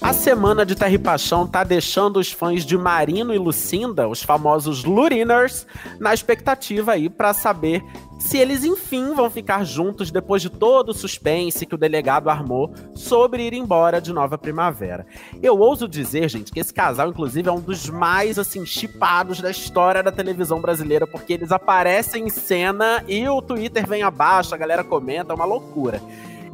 [0.00, 4.22] A semana de Terra e Paixão tá deixando os fãs de Marino e Lucinda, os
[4.22, 5.66] famosos Luriners,
[5.98, 7.82] na expectativa aí para saber
[8.18, 12.72] se eles enfim vão ficar juntos depois de todo o suspense que o delegado armou
[12.94, 15.06] sobre ir embora de Nova Primavera.
[15.42, 19.50] Eu ouso dizer, gente, que esse casal, inclusive, é um dos mais, assim, chipados da
[19.50, 24.58] história da televisão brasileira, porque eles aparecem em cena e o Twitter vem abaixo, a
[24.58, 26.00] galera comenta, é uma loucura.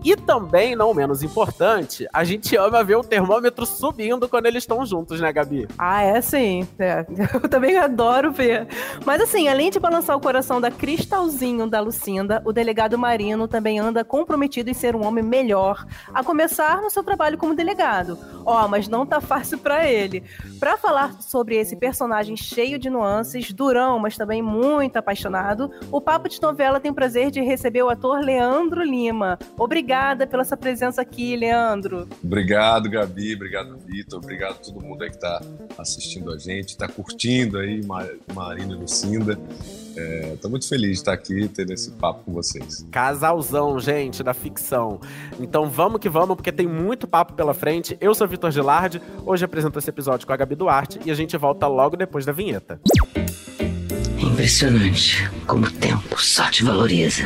[0.05, 4.85] E também, não menos importante, a gente ama ver o termômetro subindo quando eles estão
[4.85, 5.69] juntos, né, Gabi?
[5.79, 6.67] Ah, é sim.
[6.77, 7.07] É.
[7.41, 8.67] Eu também adoro ver.
[9.07, 13.79] Mas assim, além de balançar o coração da Cristalzinho da Lucinda, o delegado Marino também
[13.79, 18.19] anda comprometido em ser um homem melhor, a começar no seu trabalho como delegado.
[18.45, 20.25] Ó, oh, mas não tá fácil para ele.
[20.59, 26.29] Para falar sobre esse personagem cheio de nuances, durão, mas também muito apaixonado, o Papo
[26.29, 29.39] de Novela tem o prazer de receber o ator Leandro Lima.
[29.57, 32.09] Obrigado obrigada pela sua presença aqui, Leandro.
[32.25, 33.35] Obrigado, Gabi.
[33.35, 34.21] Obrigado, Vitor.
[34.21, 35.43] Obrigado a todo mundo aí que está
[35.77, 37.83] assistindo a gente, está curtindo aí
[38.35, 39.39] Marina e Lucinda.
[40.33, 42.87] Estou é, muito feliz de estar aqui tendo esse papo com vocês.
[42.91, 44.99] Casalzão, gente, da ficção.
[45.39, 47.95] Então vamos que vamos, porque tem muito papo pela frente.
[48.01, 51.37] Eu sou Vitor Gilardi, hoje apresento esse episódio com a Gabi Duarte e a gente
[51.37, 52.81] volta logo depois da vinheta.
[54.19, 57.25] Impressionante como o tempo só te valoriza.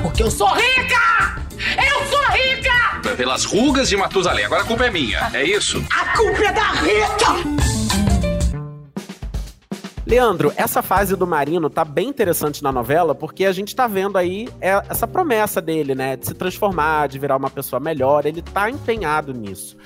[0.00, 1.47] Porque eu sou rica!
[1.76, 3.16] Eu sou rica!
[3.16, 4.44] Pelas rugas de Matusalém.
[4.44, 5.84] Agora a culpa é minha, é isso?
[5.90, 7.68] A culpa é da Rita!
[10.06, 14.16] Leandro, essa fase do Marino tá bem interessante na novela, porque a gente tá vendo
[14.16, 16.16] aí é, essa promessa dele, né?
[16.16, 18.24] De se transformar, de virar uma pessoa melhor.
[18.24, 19.76] Ele tá empenhado nisso.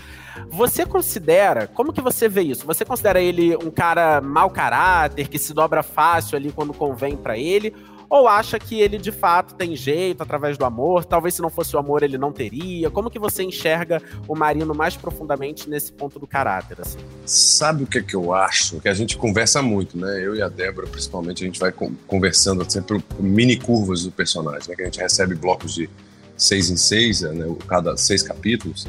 [0.49, 2.65] Você considera, como que você vê isso?
[2.67, 7.37] Você considera ele um cara mau caráter, que se dobra fácil ali quando convém para
[7.37, 7.75] ele?
[8.13, 11.03] Ou acha que ele de fato tem jeito através do amor?
[11.03, 12.91] Talvez se não fosse o amor ele não teria.
[12.91, 16.79] Como que você enxerga o Marino mais profundamente nesse ponto do caráter?
[16.79, 16.99] Assim?
[17.25, 18.79] Sabe o que, é que eu acho?
[18.83, 20.21] Que a gente conversa muito, né?
[20.23, 21.73] Eu e a Débora, principalmente, a gente vai
[22.07, 24.77] conversando sempre por mini curvas do personagem, né?
[24.77, 25.89] Que a gente recebe blocos de
[26.37, 27.47] seis em seis, né?
[27.67, 28.87] cada seis capítulos.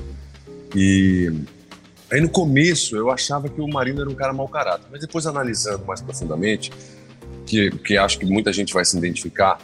[0.75, 1.31] E
[2.11, 5.25] aí no começo eu achava que o Marino era um cara mau caráter, mas depois
[5.25, 6.73] analisando mais profundamente,
[7.45, 9.59] que, que acho que muita gente vai se identificar,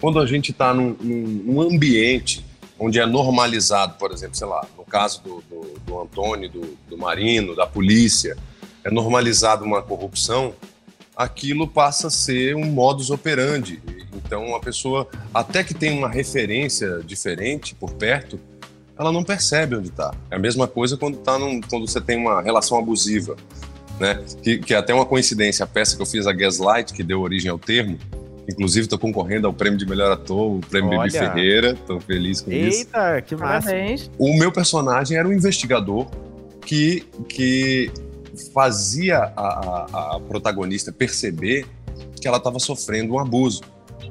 [0.00, 2.44] quando a gente está num, num, ambiente
[2.78, 6.98] onde é normalizado, por exemplo, sei lá, no caso do, do, do Antônio, do, do
[6.98, 8.36] Marino, da polícia,
[8.82, 10.54] é normalizado uma corrupção,
[11.16, 13.80] aquilo passa a ser um modus operandi.
[14.14, 18.38] Então, a pessoa, até que tem uma referência diferente por perto,
[18.98, 20.14] ela não percebe onde está.
[20.30, 23.36] É a mesma coisa quando, tá num, quando você tem uma relação abusiva
[23.98, 24.22] né?
[24.42, 27.20] Que, que é até uma coincidência, a peça que eu fiz, a Gaslight, que deu
[27.20, 27.98] origem ao termo,
[28.48, 31.10] inclusive estou concorrendo ao prêmio de melhor ator, o prêmio Olha.
[31.10, 32.78] Bibi Ferreira, estou feliz com Eita, isso.
[32.80, 33.70] Eita, que massa.
[33.70, 34.10] Parabéns.
[34.18, 36.06] O meu personagem era um investigador
[36.60, 37.90] que, que
[38.52, 41.66] fazia a, a, a protagonista perceber
[42.20, 43.62] que ela estava sofrendo um abuso.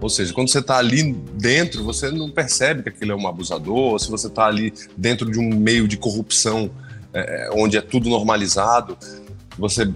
[0.01, 3.93] Ou seja, quando você está ali dentro, você não percebe que aquilo é um abusador,
[3.93, 6.69] ou se você está ali dentro de um meio de corrupção
[7.13, 8.97] é, onde é tudo normalizado,
[9.57, 9.91] você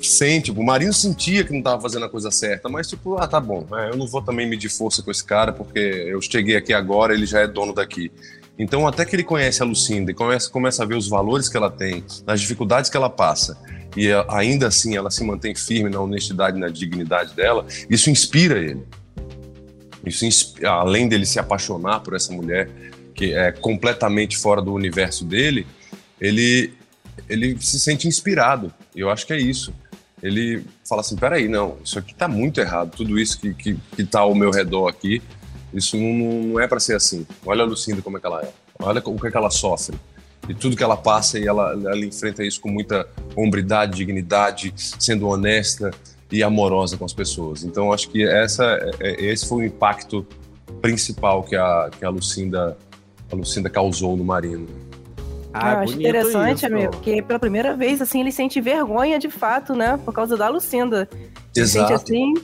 [0.00, 3.40] sente, o Marinho sentia que não estava fazendo a coisa certa, mas tipo, ah, tá
[3.40, 6.72] bom, é, eu não vou também medir força com esse cara, porque eu cheguei aqui
[6.72, 8.12] agora, ele já é dono daqui.
[8.58, 11.56] Então, até que ele conhece a Lucinda e começa, começa a ver os valores que
[11.56, 13.58] ela tem, as dificuldades que ela passa,
[13.96, 18.58] e ainda assim ela se mantém firme na honestidade e na dignidade dela, isso inspira
[18.58, 18.84] ele.
[20.04, 22.68] Isso, além dele se apaixonar por essa mulher
[23.14, 25.66] que é completamente fora do universo dele,
[26.20, 26.74] ele,
[27.28, 28.72] ele se sente inspirado.
[28.94, 29.72] E eu acho que é isso.
[30.22, 32.96] Ele fala assim: peraí, não, isso aqui tá muito errado.
[32.96, 35.22] Tudo isso que, que, que tá ao meu redor aqui,
[35.72, 37.26] isso não, não é para ser assim.
[37.44, 38.52] Olha a Lucinda como é que ela é.
[38.78, 39.96] Olha o que, é que ela sofre.
[40.48, 45.26] E tudo que ela passa e ela, ela enfrenta isso com muita hombridade, dignidade, sendo
[45.26, 45.90] honesta
[46.30, 47.64] e amorosa com as pessoas.
[47.64, 48.64] Então acho que essa,
[49.00, 50.26] é, é, esse foi o impacto
[50.82, 52.76] principal que a, que a Lucinda
[53.30, 54.66] a Lucinda causou no Marino.
[55.54, 56.66] Ah, eu acho interessante, isso.
[56.66, 59.96] amigo, porque pela primeira vez, assim, ele sente vergonha de fato, né?
[60.04, 61.08] Por causa da Lucinda.
[61.56, 61.56] Exato.
[61.56, 62.34] Ele sente assim,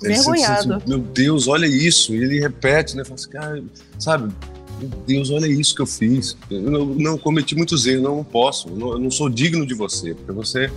[0.00, 0.74] vergonhado.
[0.74, 2.14] Sente, meu Deus, olha isso.
[2.14, 3.02] E ele repete, né?
[3.02, 3.64] Fala assim, cara,
[3.98, 4.34] sabe?
[4.78, 6.36] Meu Deus, olha isso que eu fiz.
[6.50, 8.68] Eu não, não cometi muitos erros, não, não posso.
[8.68, 10.70] Eu não, eu não sou digno de você, porque você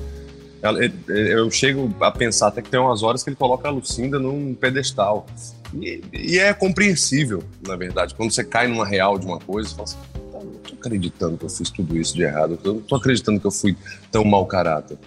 [1.09, 4.53] eu chego a pensar até que tem umas horas que ele coloca a Lucinda num
[4.53, 5.25] pedestal.
[5.73, 8.15] E, e, é compreensível, na verdade.
[8.15, 9.97] Quando você cai numa real de uma coisa, você fala assim,
[10.83, 13.75] acreditando que eu fiz tudo isso de errado, eu não tô acreditando que eu fui
[14.11, 14.97] tão mau caráter.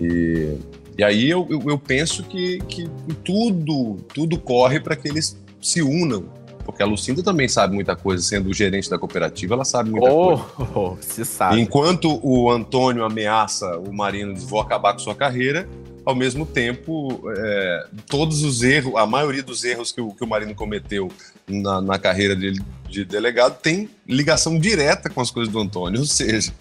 [0.00, 0.56] E,
[0.96, 2.88] e aí eu, eu, eu penso que, que
[3.24, 6.24] tudo, tudo corre para que eles se unam,
[6.68, 10.12] Porque a Lucinda também sabe muita coisa, sendo o gerente da cooperativa, ela sabe muita
[10.12, 10.70] Oh, coisa.
[10.78, 11.58] oh, se sabe.
[11.58, 15.66] Enquanto o Antônio ameaça o Marino de vou acabar com sua carreira,
[16.04, 20.26] ao mesmo tempo, é, todos os erros, a maioria dos erros que o, que o
[20.26, 21.10] Marino cometeu
[21.48, 26.00] na, na carreira dele de delegado tem ligação direta com as coisas do Antônio.
[26.00, 26.52] Ou seja,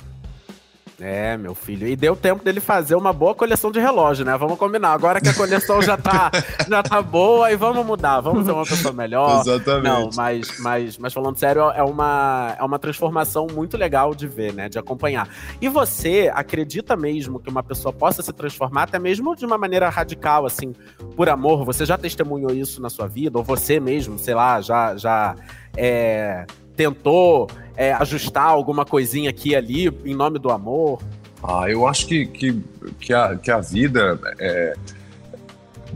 [0.99, 1.87] É, meu filho.
[1.87, 4.35] E deu tempo dele fazer uma boa coleção de relógio, né?
[4.35, 4.93] Vamos combinar.
[4.93, 6.31] Agora que a coleção já tá,
[6.67, 8.19] já tá boa, e vamos mudar.
[8.19, 9.41] Vamos ser uma pessoa melhor.
[9.41, 9.83] exatamente.
[9.83, 14.53] Não, mas, mas, mas falando sério, é uma, é uma transformação muito legal de ver,
[14.53, 14.67] né?
[14.69, 15.29] De acompanhar.
[15.61, 19.89] E você acredita mesmo que uma pessoa possa se transformar, até mesmo de uma maneira
[19.89, 20.73] radical, assim,
[21.15, 21.63] por amor?
[21.65, 23.37] Você já testemunhou isso na sua vida?
[23.37, 25.35] Ou você mesmo, sei lá, já, já
[25.75, 26.47] é,
[26.77, 31.01] tentou é, ajustar alguma coisinha aqui e ali em nome do amor?
[31.43, 32.61] Ah, eu acho que, que,
[32.99, 34.19] que, a, que a vida.
[34.39, 34.75] É...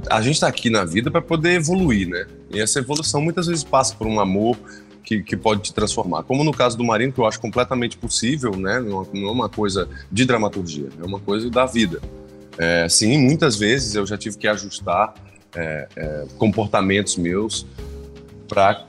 [0.10, 2.26] A gente está aqui na vida para poder evoluir, né?
[2.50, 4.58] E essa evolução muitas vezes passa por um amor
[5.04, 6.24] que, que pode te transformar.
[6.24, 8.80] Como no caso do Marino, que eu acho completamente possível, né?
[8.80, 12.02] Não, não é uma coisa de dramaturgia, é uma coisa da vida.
[12.58, 15.14] É, sim, muitas vezes eu já tive que ajustar
[15.56, 17.66] é, é, comportamentos meus
[18.48, 18.86] para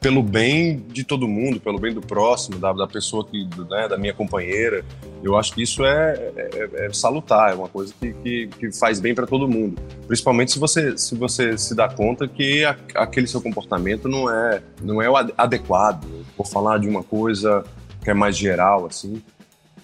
[0.00, 3.96] pelo bem de todo mundo, pelo bem do próximo, da, da pessoa que, né, da
[3.96, 4.84] minha companheira.
[5.22, 8.98] Eu acho que isso é, é, é salutar, é uma coisa que, que, que faz
[9.00, 9.80] bem para todo mundo.
[10.06, 14.62] Principalmente se você se, você se dá conta que a, aquele seu comportamento não é,
[14.82, 16.06] não é o adequado.
[16.36, 17.64] Vou falar de uma coisa
[18.02, 19.22] que é mais geral, assim,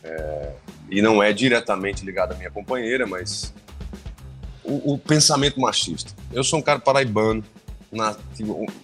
[0.03, 0.53] é,
[0.91, 3.53] e não é diretamente ligado à minha companheira, mas
[4.65, 6.13] o, o pensamento machista.
[6.33, 7.45] Eu sou um cara paraibano,
[7.93, 8.17] na,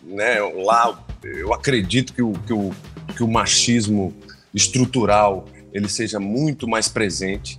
[0.05, 2.71] né, lá eu acredito que o, que, o,
[3.17, 4.15] que o machismo
[4.55, 7.59] estrutural ele seja muito mais presente.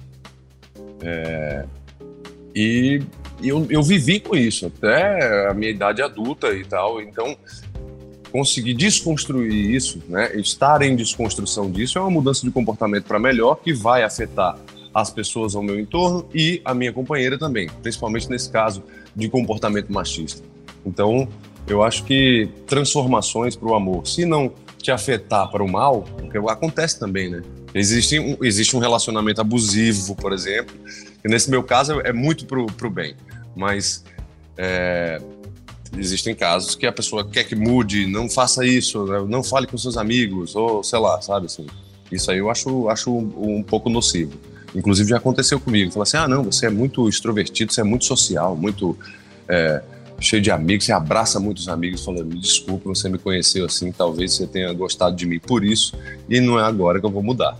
[1.02, 1.66] É,
[2.56, 3.02] e,
[3.42, 7.02] e eu, eu vivi com isso até a minha idade adulta e tal.
[7.02, 7.36] Então
[8.32, 13.56] conseguir desconstruir isso né, estar em desconstrução disso é uma mudança de comportamento para melhor
[13.58, 14.58] que vai afetar
[14.92, 18.84] as pessoas ao meu entorno e a minha companheira também principalmente nesse caso
[19.16, 20.42] de comportamento machista
[20.86, 21.28] então,
[21.68, 24.52] eu acho que transformações para o amor, se não
[24.82, 27.42] te afetar para o mal, porque acontece também, né?
[27.74, 30.76] Existe um, existe um relacionamento abusivo, por exemplo,
[31.22, 33.16] que nesse meu caso é muito pro, pro bem,
[33.56, 34.04] mas
[34.58, 35.20] é,
[35.98, 39.24] existem casos que a pessoa quer que mude, não faça isso, né?
[39.28, 41.66] não fale com seus amigos, ou sei lá, sabe assim.
[42.12, 44.34] Isso aí eu acho, acho um, um pouco nocivo.
[44.76, 45.92] Inclusive já aconteceu comigo.
[45.92, 48.98] Fala assim, ah, não, você é muito extrovertido, você é muito social, muito...
[49.48, 49.82] É,
[50.24, 54.34] cheio de amigos, você abraça muitos amigos, falando, me desculpe, você me conheceu assim, talvez
[54.34, 55.98] você tenha gostado de mim por isso,
[56.30, 57.58] e não é agora que eu vou mudar.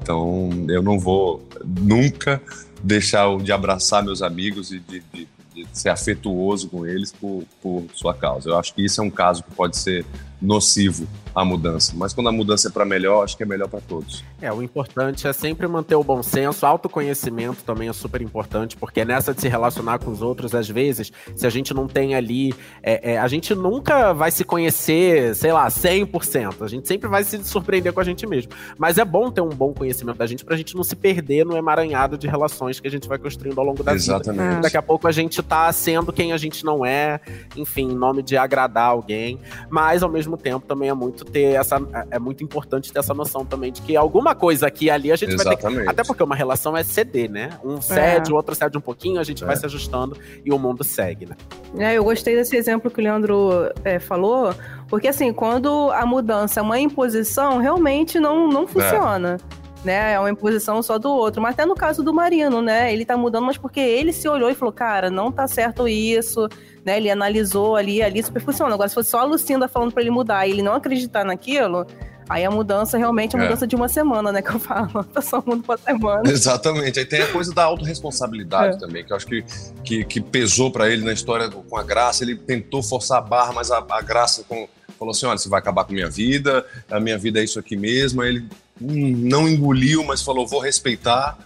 [0.00, 2.40] Então, eu não vou nunca
[2.82, 7.84] deixar de abraçar meus amigos e de, de, de ser afetuoso com eles por, por
[7.92, 8.50] sua causa.
[8.50, 10.04] Eu acho que isso é um caso que pode ser
[10.40, 11.92] nocivo a mudança.
[11.94, 14.24] Mas quando a mudança é para melhor, acho que é melhor para todos.
[14.40, 19.04] É, o importante é sempre manter o bom senso, autoconhecimento também é super importante, porque
[19.04, 22.54] nessa de se relacionar com os outros, às vezes, se a gente não tem ali,
[22.82, 27.22] é, é, a gente nunca vai se conhecer, sei lá, 100%, a gente sempre vai
[27.22, 28.52] se surpreender com a gente mesmo.
[28.78, 31.54] Mas é bom ter um bom conhecimento da gente pra gente não se perder no
[31.54, 34.48] emaranhado de relações que a gente vai construindo ao longo da Exatamente.
[34.48, 34.60] vida.
[34.62, 37.20] Daqui a pouco a gente tá sendo quem a gente não é,
[37.54, 39.38] enfim, em nome de agradar alguém,
[39.68, 41.76] mas ao mesmo tempo também é muito ter essa.
[42.10, 45.16] É muito importante ter essa noção também de que alguma coisa aqui e ali a
[45.16, 45.88] gente vai ter que.
[45.88, 47.50] Até porque uma relação é ceder, né?
[47.64, 50.82] Um cede, o outro cede um pouquinho, a gente vai se ajustando e o mundo
[50.84, 51.36] segue, né?
[51.78, 54.54] É, eu gostei desse exemplo que o Leandro é, falou,
[54.88, 59.38] porque assim, quando a mudança é uma imposição, realmente não, não funciona.
[59.84, 61.40] Né, é uma imposição só do outro.
[61.40, 62.92] Mas até no caso do Marino, né?
[62.92, 66.48] Ele tá mudando, mas porque ele se olhou e falou, cara, não tá certo isso,
[66.86, 66.98] né?
[66.98, 68.72] Ele analisou ali, ali super funciona.
[68.72, 71.84] Agora, se fosse só a Lucinda falando pra ele mudar e ele não acreditar naquilo,
[72.28, 73.68] aí a mudança realmente é a mudança é.
[73.68, 74.40] de uma semana, né?
[74.40, 75.02] Que eu falo.
[75.02, 76.30] Tá só mundo pra semana.
[76.30, 77.00] Exatamente.
[77.00, 78.78] Aí tem a coisa da autorresponsabilidade é.
[78.78, 79.44] também, que eu acho que,
[79.82, 82.22] que, que pesou para ele na história com a Graça.
[82.22, 85.58] Ele tentou forçar a barra, mas a, a Graça com, falou assim: olha, você vai
[85.58, 88.22] acabar com a minha vida, a minha vida é isso aqui mesmo.
[88.22, 88.48] Aí ele
[88.80, 91.36] hum, não engoliu, mas falou: vou respeitar.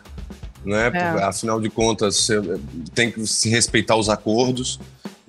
[0.64, 0.90] Né?
[0.92, 1.24] É.
[1.24, 2.40] Afinal de contas, você
[2.94, 4.78] tem que se respeitar os acordos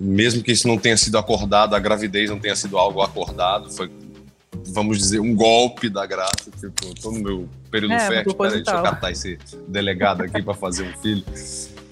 [0.02, 3.88] mesmo que isso não tenha sido acordado, a gravidez não tenha sido algo acordado, foi,
[4.66, 6.50] vamos dizer, um golpe da graça.
[6.58, 10.54] Tipo, tô no meu período é, fértil, peraí, deixa eu catar esse delegado aqui para
[10.54, 11.24] fazer um filho.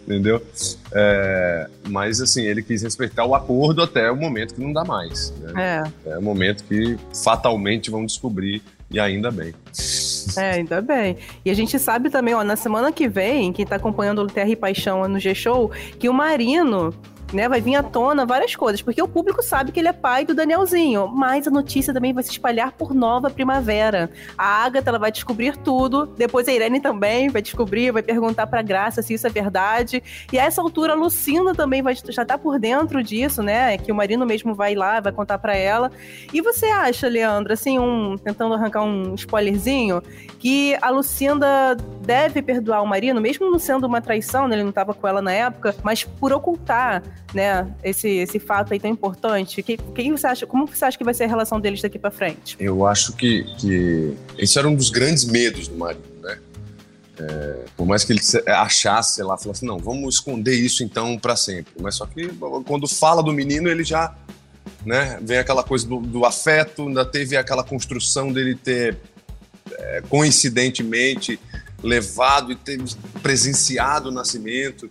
[0.05, 0.45] Entendeu?
[0.93, 5.33] É, mas assim, ele quis respeitar o acordo até o momento que não dá mais.
[5.39, 5.85] Né?
[6.05, 6.11] É.
[6.11, 9.55] é o momento que fatalmente vão descobrir, e ainda bem.
[10.37, 11.17] É, ainda bem.
[11.45, 14.51] E a gente sabe também, ó, na semana que vem, quem tá acompanhando o Terra
[14.51, 16.93] e Paixão no G-Show, que o Marino
[17.33, 17.49] né?
[17.49, 20.35] Vai vir à tona várias coisas, porque o público sabe que ele é pai do
[20.35, 24.11] Danielzinho, mas a notícia também vai se espalhar por Nova Primavera.
[24.37, 28.63] A Agatha ela vai descobrir tudo, depois a Irene também vai descobrir, vai perguntar pra
[28.63, 30.03] Graça se isso é verdade.
[30.33, 33.77] E a essa altura a Lucinda também vai já tá por dentro disso, né?
[33.79, 35.91] Que o Marino mesmo vai lá, vai contar para ela.
[36.33, 40.03] E você acha, Leandro, assim, um tentando arrancar um spoilerzinho,
[40.39, 44.57] que a Lucinda deve perdoar o Marino, mesmo não sendo uma traição, né?
[44.57, 47.03] Ele não estava com ela na época, mas por ocultar,
[47.35, 49.63] né, esse, esse fato aí tão importante.
[49.63, 52.11] Que, que você acha, como você acha que vai ser a relação deles daqui para
[52.11, 52.57] frente?
[52.59, 56.39] Eu acho que, que esse era um dos grandes medos do Marino, né?
[57.19, 61.37] É, por mais que ele achasse, sei lá, falasse, não, vamos esconder isso então para
[61.37, 61.73] sempre.
[61.81, 62.29] Mas só que
[62.65, 64.15] quando fala do menino, ele já
[64.85, 68.97] né, vem aquela coisa do, do afeto, ainda teve aquela construção dele ter
[69.73, 71.39] é, coincidentemente
[71.83, 72.81] levado e ter
[73.23, 74.91] presenciado o nascimento.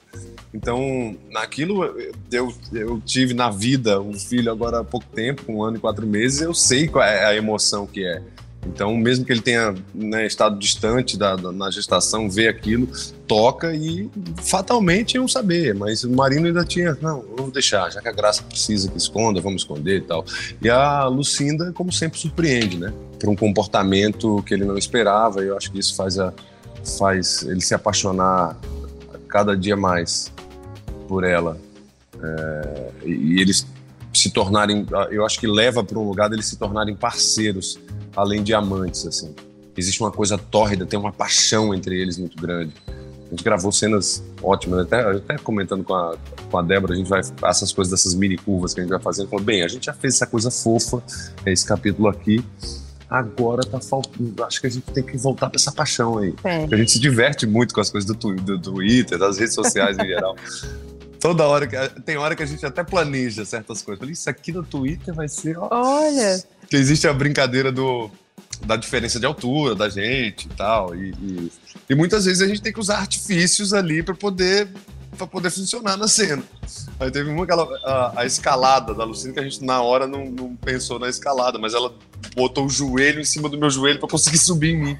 [0.53, 1.83] Então, naquilo
[2.31, 6.07] eu, eu tive na vida um filho agora há pouco tempo, um ano e quatro
[6.07, 8.21] meses, eu sei qual é a emoção que é.
[8.65, 12.87] Então, mesmo que ele tenha né, estado distante da, da, na gestação, vê aquilo,
[13.25, 14.09] toca e
[14.43, 15.73] fatalmente iam saber.
[15.73, 19.39] Mas o Marino ainda tinha, não, vamos deixar, já que a Graça precisa que esconda,
[19.39, 20.25] vamos esconder e tal.
[20.61, 22.93] E a Lucinda, como sempre, surpreende, né?
[23.17, 25.43] Por um comportamento que ele não esperava.
[25.43, 26.33] E eu acho que isso faz, a,
[26.97, 28.57] faz ele se apaixonar
[29.27, 30.31] cada dia mais
[31.07, 31.57] por ela.
[32.21, 33.65] É, e eles
[34.13, 37.79] se tornarem, eu acho que leva para um lugar deles se tornarem parceiros
[38.15, 39.33] além de amantes, assim.
[39.77, 42.73] Existe uma coisa tórrida, tem uma paixão entre eles muito grande.
[43.27, 46.17] A gente gravou cenas ótimas, até, até comentando com a,
[46.49, 48.99] com a Débora, a gente vai, essas coisas dessas mini curvas que a gente vai
[48.99, 51.01] fazendo, falou, bem, a gente já fez essa coisa fofa,
[51.45, 52.43] esse capítulo aqui,
[53.09, 56.33] agora tá faltando, acho que a gente tem que voltar para essa paixão aí.
[56.43, 56.65] É.
[56.71, 59.97] A gente se diverte muito com as coisas do, do, do Twitter, das redes sociais
[59.97, 60.35] em geral.
[61.19, 63.99] Toda hora, que, tem hora que a gente até planeja certas coisas.
[63.99, 65.67] Falei, isso aqui no Twitter vai ser, ó.
[65.69, 66.41] Olha!
[66.69, 68.09] que existe a brincadeira do,
[68.65, 70.95] da diferença de altura da gente e tal.
[70.95, 71.51] E, e,
[71.89, 74.67] e muitas vezes a gente tem que usar artifícios ali para poder
[75.19, 76.41] para poder funcionar na cena.
[76.99, 80.25] Aí teve uma aquela a, a, escalada da Lucinda que a gente na hora não,
[80.25, 81.93] não, pensou na escalada, mas ela
[82.35, 84.97] botou o joelho em cima do meu joelho para conseguir subir em mim.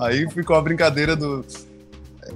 [0.00, 1.44] Aí ficou a brincadeira do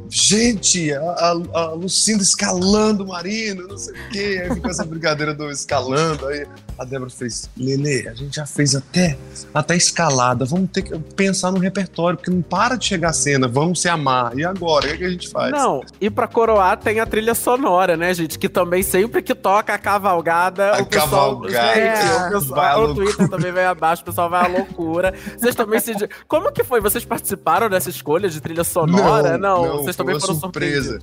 [0.09, 1.30] gente, a, a,
[1.61, 4.40] a Lucinda escalando o Marino, não sei o quê.
[4.42, 6.26] Aí ficou essa brincadeira do escalando.
[6.28, 6.47] Aí
[6.81, 9.19] a Débora fez, Lele, a gente já fez até,
[9.53, 13.47] até escalada, vamos ter que pensar no repertório, porque não para de chegar a cena,
[13.47, 14.37] vamos se amar.
[14.39, 15.53] E agora, o que, é que a gente faz?
[15.53, 18.39] Não, e pra coroar tem a trilha sonora, né, gente?
[18.39, 21.43] Que também sempre que toca a cavalgada, a o pessoal.
[21.43, 21.75] Cavalgada.
[21.75, 25.13] Gente, é, o, pessoal, o Twitter também vem abaixo, o pessoal vai à loucura.
[25.37, 25.93] Vocês também se.
[26.27, 26.81] Como que foi?
[26.81, 29.37] Vocês participaram dessa escolha de trilha sonora?
[29.37, 30.99] Não, não, não vocês também foram surpresa.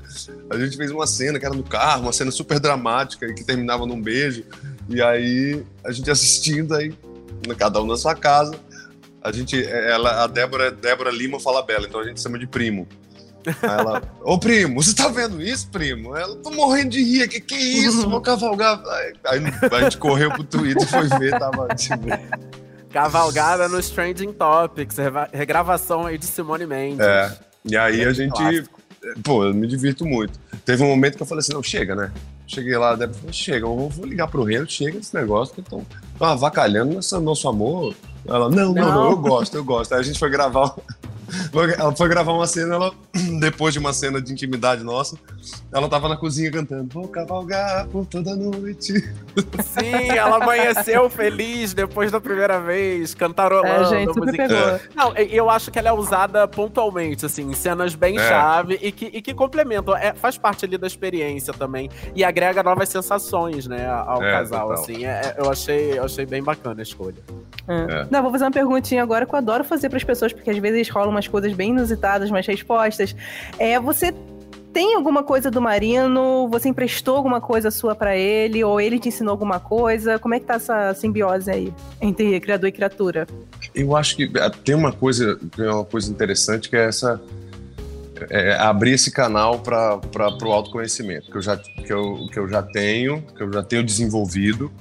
[0.49, 3.43] A gente fez uma cena que era no carro, uma cena super dramática e que
[3.43, 4.43] terminava num beijo.
[4.89, 6.93] E aí, a gente assistindo aí,
[7.57, 8.55] cada um na sua casa.
[9.21, 12.87] A gente, ela, a Débora, Débora Lima fala Bela, então a gente chama de primo.
[13.45, 16.15] Aí ela, ô primo, você tá vendo isso, primo?
[16.15, 18.09] Ela, tô morrendo de rir, que que é isso?
[18.09, 18.81] Vou cavalgar.
[18.85, 19.41] Aí, aí
[19.71, 22.07] a gente correu pro Twitter e foi ver, tava tipo...
[22.91, 24.95] Cavalgada nos Trending Topics,
[25.31, 27.05] regravação aí de Simone Mendes.
[27.05, 28.79] É, e aí é a gente, clássico.
[29.23, 30.39] pô, eu me divirto muito.
[30.67, 32.11] Teve um momento que eu falei assim, não, chega, né?
[32.45, 35.61] Cheguei lá, a Débora falou, chega, eu vou ligar pro Reno, chega esse negócio que
[35.61, 35.85] estão
[36.19, 37.95] avacalhando nosso, nosso amor.
[38.27, 39.93] Ela, não, não, não, não, eu gosto, eu gosto.
[39.93, 40.75] Aí a gente foi gravar
[41.77, 42.91] ela foi gravar uma cena, ela,
[43.39, 45.17] depois de uma cena de intimidade nossa,
[45.73, 48.93] ela tava na cozinha cantando Vou cavalgar por toda noite.
[49.63, 54.43] Sim, ela amanheceu feliz depois da primeira vez, cantarolando é, gente, a música.
[54.43, 54.79] É.
[54.95, 58.27] Não, eu acho que ela é usada pontualmente, assim, em cenas bem é.
[58.27, 62.63] chave e que, e que complementam, é, faz parte ali da experiência também e agrega
[62.63, 64.83] novas sensações, né, ao é, casal, total.
[64.83, 65.05] assim.
[65.05, 67.17] É, eu, achei, eu achei bem bacana a escolha.
[68.09, 70.57] Não, vou fazer uma perguntinha agora que eu adoro fazer para as pessoas, porque às
[70.57, 73.15] vezes rolam umas coisas bem inusitadas, umas respostas.
[73.59, 74.13] É, você
[74.71, 76.47] tem alguma coisa do Marino?
[76.49, 78.63] Você emprestou alguma coisa sua para ele?
[78.63, 80.19] Ou ele te ensinou alguma coisa?
[80.19, 83.27] Como é que tá essa simbiose aí entre criador e criatura?
[83.73, 87.19] Eu acho que é, tem uma coisa, uma coisa interessante que é essa
[88.29, 89.99] é, abrir esse canal para
[90.43, 93.83] o autoconhecimento que eu já que eu, que eu já tenho, que eu já tenho
[93.83, 94.71] desenvolvido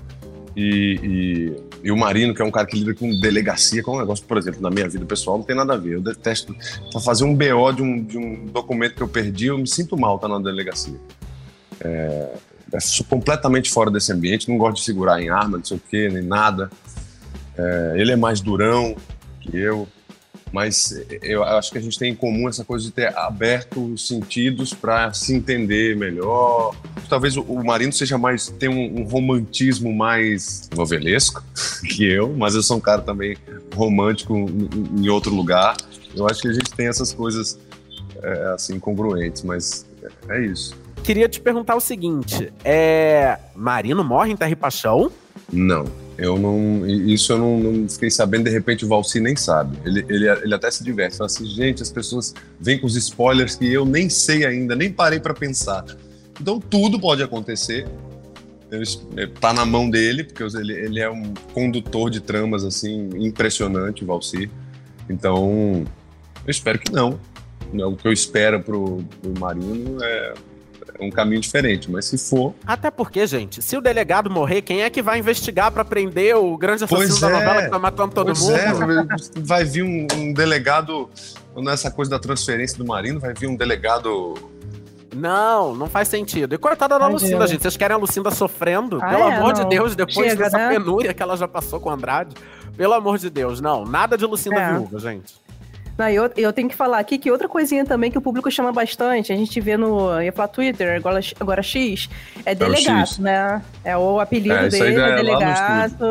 [0.56, 4.00] e, e, o Marino, que é um cara que lida com delegacia, com é um
[4.00, 5.94] negócio, por exemplo, na minha vida pessoal, não tem nada a ver.
[5.94, 6.54] Eu detesto.
[6.90, 9.96] Pra fazer um BO de um, de um documento que eu perdi, eu me sinto
[9.96, 10.98] mal tá na delegacia.
[11.80, 12.34] É,
[12.80, 16.08] sou completamente fora desse ambiente, não gosto de segurar em arma, não sei o quê,
[16.08, 16.70] nem nada.
[17.56, 18.96] É, ele é mais durão
[19.40, 19.86] que eu,
[20.52, 24.06] mas eu acho que a gente tem em comum essa coisa de ter aberto os
[24.06, 26.74] sentidos para se entender melhor,
[27.08, 28.48] talvez o, Marino seja mais.
[28.48, 31.42] tem um, um romantismo mais novelesco
[31.88, 33.36] que eu, mas eu sou um cara também
[33.74, 35.76] romântico em, em outro lugar.
[36.14, 37.58] Eu acho que a gente tem essas coisas
[38.22, 39.84] é, assim, congruentes, mas
[40.28, 40.74] é isso.
[41.02, 43.38] Queria te perguntar o seguinte: é.
[43.54, 45.10] Marino morre em Terra e Paixão?
[45.52, 46.05] Não.
[46.18, 46.86] Eu não.
[46.86, 49.76] Isso eu não, não fiquei sabendo, de repente o Valci nem sabe.
[49.84, 51.16] Ele, ele, ele até se diverte.
[51.16, 54.90] Fala assim, gente, as pessoas vêm com os spoilers que eu nem sei ainda, nem
[54.90, 55.84] parei para pensar.
[56.40, 57.86] Então tudo pode acontecer.
[58.70, 64.02] Ele, tá na mão dele, porque ele, ele é um condutor de tramas assim impressionante,
[64.02, 64.50] o Valci.
[65.08, 65.84] Então,
[66.44, 67.20] eu espero que não.
[67.72, 70.34] O que eu espero pro, pro Marino é
[70.98, 72.54] é um caminho diferente, mas se for.
[72.66, 76.56] Até porque, gente, se o delegado morrer, quem é que vai investigar para prender o
[76.56, 78.56] grande assassino da é, novela que tá matando todo pois mundo?
[78.56, 81.08] É, vai vir um, um delegado,
[81.56, 84.34] nessa coisa da transferência do Marino, vai vir um delegado
[85.16, 86.54] não, não faz sentido.
[86.54, 87.50] E coitada da Ai, Lucinda, Deus.
[87.50, 87.62] gente.
[87.62, 88.98] Vocês querem a Lucinda sofrendo?
[89.00, 89.36] Ah, Pelo é?
[89.36, 89.62] amor não.
[89.62, 90.68] de Deus, depois Chega, dessa né?
[90.68, 92.36] penúria que ela já passou com o Andrade.
[92.76, 93.86] Pelo amor de Deus, não.
[93.86, 94.72] Nada de Lucinda é.
[94.74, 95.34] viúva, gente.
[95.96, 98.70] Não, eu, eu tenho que falar aqui que outra coisinha também que o público chama
[98.70, 100.20] bastante, a gente vê no.
[100.20, 102.08] ia falar Twitter, agora, agora X,
[102.44, 103.62] é delegato, é né?
[103.82, 106.04] É o apelido é, dele, é delegato.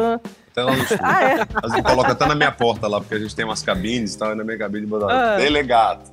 [0.52, 1.82] Até lá no ah, é?
[1.84, 4.36] Coloca até na minha porta lá, porque a gente tem umas cabines e tal, e
[4.36, 5.38] na minha cabine botar ah.
[5.38, 6.12] delegato.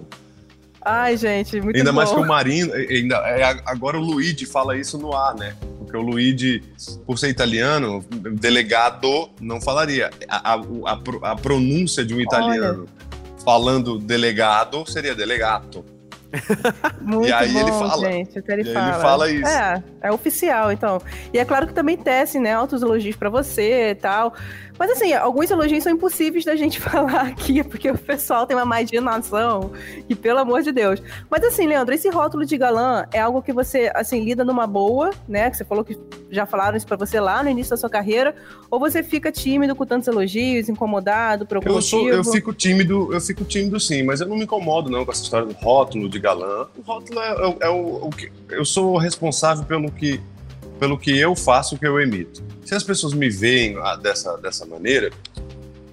[0.85, 1.97] Ai, gente, muito Ainda bom.
[1.97, 5.55] mais que o Marino, ainda, é, agora o Luigi fala isso no ar, né?
[5.79, 6.61] Porque o Luigi,
[7.07, 10.11] por ser italiano, delegado não falaria.
[10.29, 13.12] A, a, a, a pronúncia de um italiano Olha
[13.43, 15.85] falando delegado, seria delegato.
[17.01, 18.11] Muito e aí bom, ele fala.
[18.11, 18.89] Gente, até ele, fala.
[18.89, 19.49] ele fala isso.
[19.49, 21.01] É, é oficial, então.
[21.33, 24.35] E é claro que também tecem, né, altos elogios para você e tal.
[24.79, 28.65] Mas assim, alguns elogios são impossíveis da gente falar aqui, porque o pessoal tem uma
[28.65, 29.73] imaginação
[30.09, 31.03] e pelo amor de Deus.
[31.31, 35.11] Mas assim, Leandro, esse rótulo de galã é algo que você, assim, lida numa boa,
[35.29, 35.51] né?
[35.51, 35.99] Que você falou que
[36.31, 38.35] já falaram isso pra você lá no início da sua carreira,
[38.71, 43.13] ou você fica tímido com tantos elogios, incomodado, por algum eu sou, Eu fico tímido,
[43.13, 46.09] eu fico tímido sim, mas eu não me incomodo não com essa história do rótulo
[46.09, 46.67] de galã.
[46.77, 48.33] O rótulo é, é, é o, o que...
[48.49, 50.21] Eu sou responsável pelo que
[50.83, 52.43] pelo que eu faço, que eu emito.
[52.65, 55.13] Se as pessoas me veem ah, dessa, dessa maneira,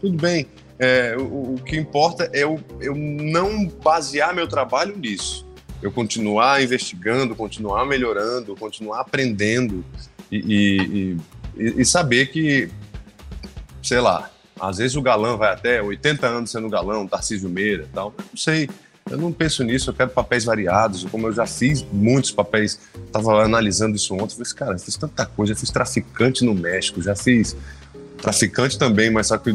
[0.02, 0.48] tudo bem.
[0.80, 5.46] É, o, o, que importa é eu, eu não basear meu trabalho nisso.
[5.80, 9.86] Eu continuar investigando, continuar melhorando, continuar aprendendo
[10.32, 11.18] e, e,
[11.56, 12.72] e, e saber que,
[13.84, 18.12] sei lá, às vezes o galã vai até 80 anos sendo galão, Tarcísio Meira tal.
[18.18, 18.68] Não sei.
[19.10, 23.44] Eu não penso nisso, eu quero papéis variados, como eu já fiz muitos papéis, estava
[23.44, 27.02] analisando isso ontem, falei, assim, cara, eu fiz tanta coisa, já fiz traficante no México,
[27.02, 27.56] já fiz
[28.22, 29.52] traficante também, mas só que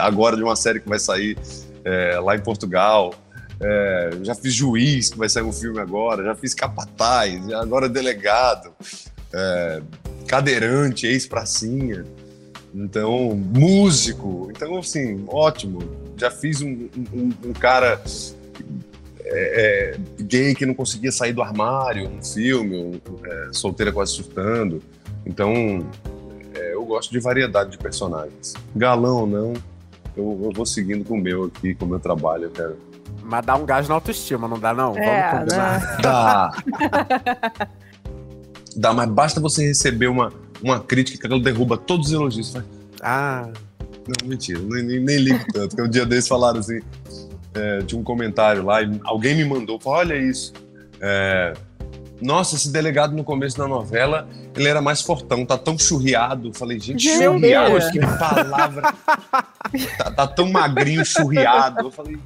[0.00, 1.36] agora de uma série que vai sair
[1.84, 3.12] é, lá em Portugal,
[3.60, 8.72] é, já fiz juiz, que vai sair um filme agora, já fiz capataz, agora delegado,
[9.32, 9.82] é,
[10.28, 12.04] cadeirante, ex-pracinha,
[12.74, 15.80] então, músico, então assim, ótimo,
[16.16, 18.00] já fiz um, um, um cara
[19.32, 24.82] é, é, gay que não conseguia sair do armário no filme, é, solteira quase surtando.
[25.24, 25.52] Então,
[26.54, 28.54] é, eu gosto de variedade de personagens.
[28.76, 29.52] Galão ou não,
[30.16, 32.44] eu, eu, vou seguindo com o meu aqui, com o meu trabalho.
[32.44, 32.76] Eu quero.
[33.22, 34.96] Mas dá um gás na autoestima, não dá não?
[34.96, 35.80] É, Vamos combinar.
[35.80, 35.96] Né?
[36.02, 36.50] Dá.
[38.76, 42.54] dá, mas basta você receber uma, uma crítica que ela derruba todos os elogios.
[43.00, 43.48] Ah.
[44.06, 45.68] Não, mentira, nem, nem, nem ligo tanto.
[45.68, 46.80] Porque um dia desses falaram assim:
[47.54, 50.52] é, de um comentário lá, e alguém me mandou, falou, olha isso.
[51.00, 51.52] É,
[52.22, 56.52] nossa, esse delegado no começo da novela, ele era mais fortão, tá tão churriado.
[56.54, 58.94] Falei, gente, gente churriado, que palavra.
[59.98, 61.86] tá, tá, tão magrinho, churriado.
[61.86, 62.16] Eu falei,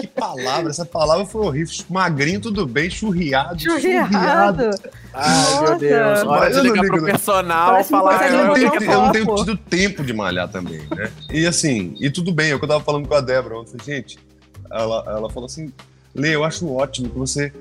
[0.00, 1.84] que palavra, essa palavra foi horrível.
[1.88, 4.12] Magrinho, tudo bem, churriado, churriado.
[4.12, 4.70] churriado.
[5.14, 6.22] Ai, meu Deus.
[6.24, 8.28] Hora de ligar pro personal falar.
[8.28, 11.10] Eu não, tenho, eu não tenho tido tempo de malhar também, né?
[11.30, 13.76] E assim, e tudo bem, é o que eu tava falando com a Débora ontem.
[13.84, 14.18] Gente,
[14.70, 15.72] ela, ela falou assim:
[16.14, 17.52] Lê, eu acho ótimo que você.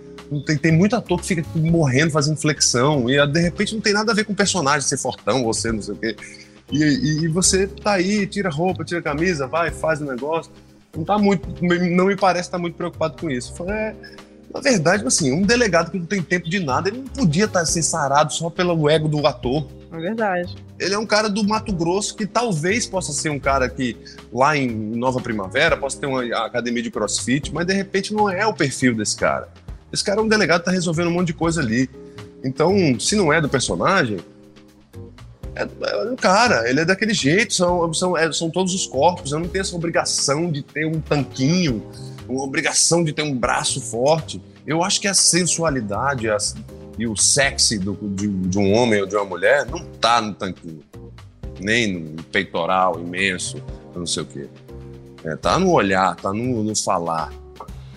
[0.45, 4.11] Tem, tem muito ator que fica morrendo, fazendo flexão, e de repente não tem nada
[4.11, 6.15] a ver com o personagem ser fortão, você, não sei o quê.
[6.71, 10.51] E, e, e, você tá aí, tira roupa, tira camisa, vai, faz o negócio.
[10.95, 11.47] Não tá muito.
[11.61, 13.53] Não me parece estar tá muito preocupado com isso.
[13.53, 13.95] falei, é,
[14.53, 17.59] na verdade, assim, um delegado que não tem tempo de nada, ele não podia estar
[17.59, 19.67] tá, ser sarado só pelo ego do ator.
[19.91, 20.55] É verdade.
[20.79, 23.95] Ele é um cara do Mato Grosso que talvez possa ser um cara que
[24.31, 28.45] lá em Nova Primavera possa ter uma academia de crossfit, mas de repente não é
[28.45, 29.49] o perfil desse cara.
[29.91, 31.89] Esse cara é um delegado que tá resolvendo um monte de coisa ali.
[32.43, 34.19] Então, se não é do personagem,
[35.55, 39.31] é, é do cara, ele é daquele jeito, são, são, é, são todos os corpos.
[39.31, 41.81] Eu não tenho essa obrigação de ter um tanquinho,
[42.27, 44.41] uma obrigação de ter um braço forte.
[44.65, 46.37] Eu acho que a sensualidade, a,
[46.97, 50.33] e o sexy do, de, de um homem ou de uma mulher não tá no
[50.33, 50.83] tanquinho.
[51.59, 53.61] Nem no peitoral imenso,
[53.95, 54.47] não sei o quê.
[55.23, 57.31] É, tá no olhar, tá no, no falar,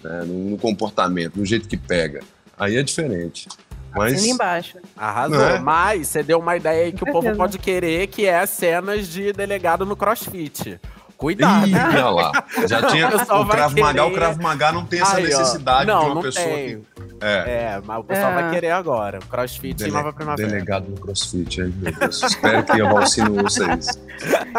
[0.02, 2.20] né, no, no comportamento, no jeito que pega.
[2.56, 3.48] Aí é diferente.
[3.94, 4.78] Mas, Assina embaixo.
[4.96, 5.40] Arrasou.
[5.40, 5.58] É?
[5.58, 9.32] Mas você deu uma ideia aí que o povo pode querer, que é cenas de
[9.32, 10.80] delegado no crossfit.
[11.18, 11.66] Cuidado.
[11.66, 12.44] Ih, olha lá.
[12.68, 15.26] Já tinha O o Krav Maga, querer- o Krav Maga não tem essa Aí, ó.
[15.38, 16.66] necessidade não, de uma não pessoa tem.
[16.78, 16.82] que.
[17.20, 17.34] É.
[17.74, 18.34] É, mas o pessoal É.
[18.42, 19.18] vai querer agora.
[19.28, 20.48] Crossfit Dele- e Nova Primavera.
[20.48, 22.22] delegado no CrossFit, ai meu Deus.
[22.22, 23.98] Espero que a Valcino ouça isso.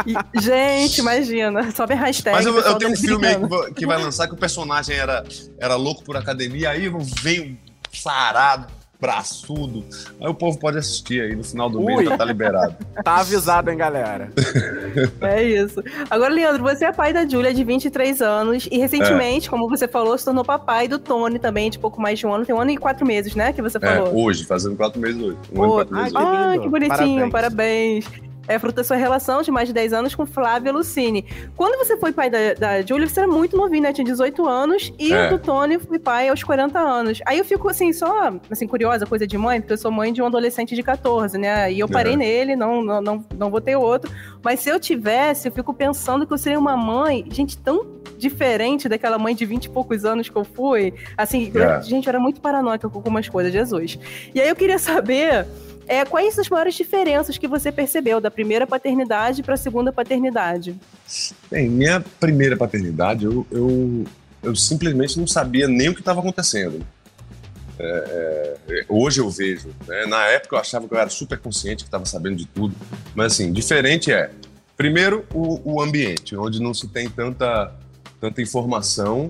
[0.05, 1.71] E, gente, imagina.
[1.71, 2.35] Sobe a hashtag.
[2.35, 3.37] Mas eu, eu tenho um tá filme aí
[3.73, 5.23] que, vai lançar que o personagem era,
[5.57, 6.91] era louco por academia, aí
[7.23, 7.57] vem um
[7.93, 8.67] sarado,
[8.99, 9.83] braçudo.
[10.19, 12.05] Aí o povo pode assistir aí no final do mês, Ui.
[12.05, 12.75] já tá liberado.
[13.03, 14.29] Tá avisado, hein, galera?
[15.21, 15.81] É isso.
[16.09, 19.49] Agora, Leandro, você é pai da Júlia, de 23 anos, e recentemente, É.
[19.49, 22.45] como você falou, se tornou papai do Tony também, de pouco mais de um ano.
[22.45, 23.53] Tem um ano e quatro meses, né?
[23.53, 24.15] Que você É, falou.
[24.21, 25.37] hoje, fazendo quatro meses hoje.
[25.53, 26.57] Um ano e quatro meses ai, hoje.
[26.57, 28.05] Ah, que bonitinho, Parabéns.
[28.05, 28.28] parabéns.
[28.49, 31.23] É fruto da sua relação de mais de 10 anos com Flávia Lucini.
[31.55, 33.93] Quando você foi pai da, da Júlia, você era muito novinho, né?
[33.93, 34.91] Tinha 18 anos.
[34.97, 35.27] E É.
[35.27, 37.19] o do Tony foi pai aos 40 anos.
[37.25, 40.21] Aí eu fico, assim, só, assim, curiosa, coisa de mãe, porque eu sou mãe de
[40.21, 41.71] um adolescente de 14, né?
[41.71, 42.17] E eu parei É.
[42.17, 44.11] nele, não, não, não, não vou ter outro.
[44.43, 47.85] Mas se eu tivesse, eu fico pensando que eu seria uma mãe, gente, tão
[48.17, 50.93] diferente daquela mãe de 20 e poucos anos que eu fui.
[51.15, 51.77] Assim, É.
[51.77, 53.97] eu- gente, eu era muito paranoica com algumas coisas, Jesus.
[54.33, 55.45] E aí eu queria saber
[55.89, 60.75] é, quais as maiores diferenças que você percebeu da primeira paternidade para a segunda paternidade?
[61.49, 64.05] Bem, minha primeira paternidade, eu, eu,
[64.43, 66.85] eu simplesmente não sabia nem o que estava acontecendo.
[67.79, 69.69] É, é, hoje eu vejo.
[69.87, 70.05] né?
[70.05, 72.75] Na época eu achava que eu era super consciente, que estava sabendo de tudo.
[73.15, 74.29] Mas assim, diferente é,
[74.77, 77.73] primeiro, o, o ambiente, onde não se tem tanta,
[78.19, 79.29] tanta informação.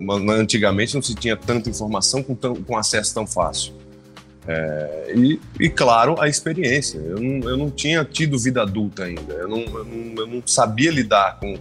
[0.00, 3.74] Ma- Antigamente não se tinha tanta informação com, tão, com acesso tão fácil.
[4.52, 6.98] É, e, e, claro, a experiência.
[6.98, 9.32] Eu não, eu não tinha tido vida adulta ainda.
[9.34, 11.54] Eu não, eu não, eu não sabia lidar com,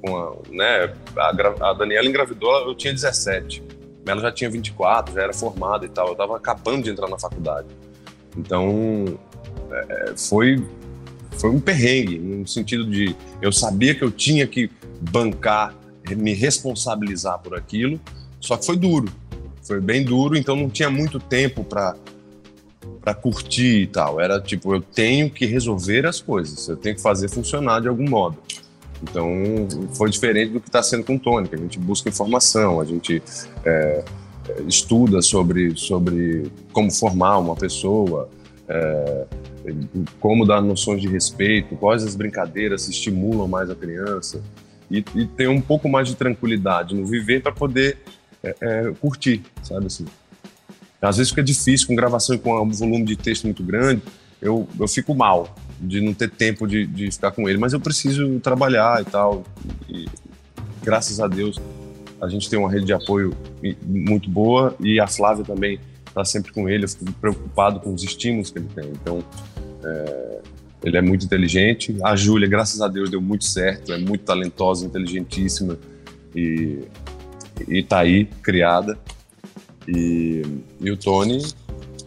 [0.00, 3.62] com a, né, a, a Daniela engravidou, eu tinha 17.
[4.06, 6.06] Ela já tinha 24, já era formada e tal.
[6.06, 7.68] Eu estava acabando de entrar na faculdade.
[8.34, 9.18] Então,
[9.70, 10.64] é, foi,
[11.32, 14.70] foi um perrengue, no sentido de eu sabia que eu tinha que
[15.12, 15.74] bancar,
[16.08, 18.00] me responsabilizar por aquilo,
[18.40, 19.12] só que foi duro.
[19.62, 21.94] Foi bem duro, então não tinha muito tempo para
[23.00, 24.20] para curtir e tal.
[24.20, 28.08] Era tipo, eu tenho que resolver as coisas, eu tenho que fazer funcionar de algum
[28.08, 28.38] modo.
[29.02, 29.26] Então,
[29.94, 33.22] foi diferente do que está sendo com que a gente busca informação, a gente
[33.64, 34.04] é,
[34.66, 38.28] estuda sobre, sobre como formar uma pessoa,
[38.68, 39.24] é,
[40.18, 44.42] como dar noções de respeito, quais as brincadeiras estimulam mais a criança,
[44.90, 47.98] e, e ter um pouco mais de tranquilidade no viver para poder
[48.42, 50.04] é, é, curtir, sabe assim.
[51.00, 54.02] Às vezes fica difícil com gravação e com um volume de texto muito grande,
[54.40, 57.80] eu, eu fico mal de não ter tempo de, de ficar com ele, mas eu
[57.80, 59.44] preciso trabalhar e tal.
[59.88, 60.06] E,
[60.82, 61.60] graças a Deus
[62.20, 63.34] a gente tem uma rede de apoio
[63.82, 66.84] muito boa e a Flávia também está sempre com ele.
[66.84, 68.90] Eu fico preocupado com os estímulos que ele tem.
[68.90, 69.24] Então,
[69.82, 70.38] é,
[70.84, 71.96] ele é muito inteligente.
[72.04, 73.92] A Júlia, graças a Deus, deu muito certo.
[73.92, 75.78] É muito talentosa, inteligentíssima
[76.34, 76.80] e,
[77.66, 78.98] e tá aí, criada.
[79.88, 80.42] E,
[80.80, 81.42] e o Tony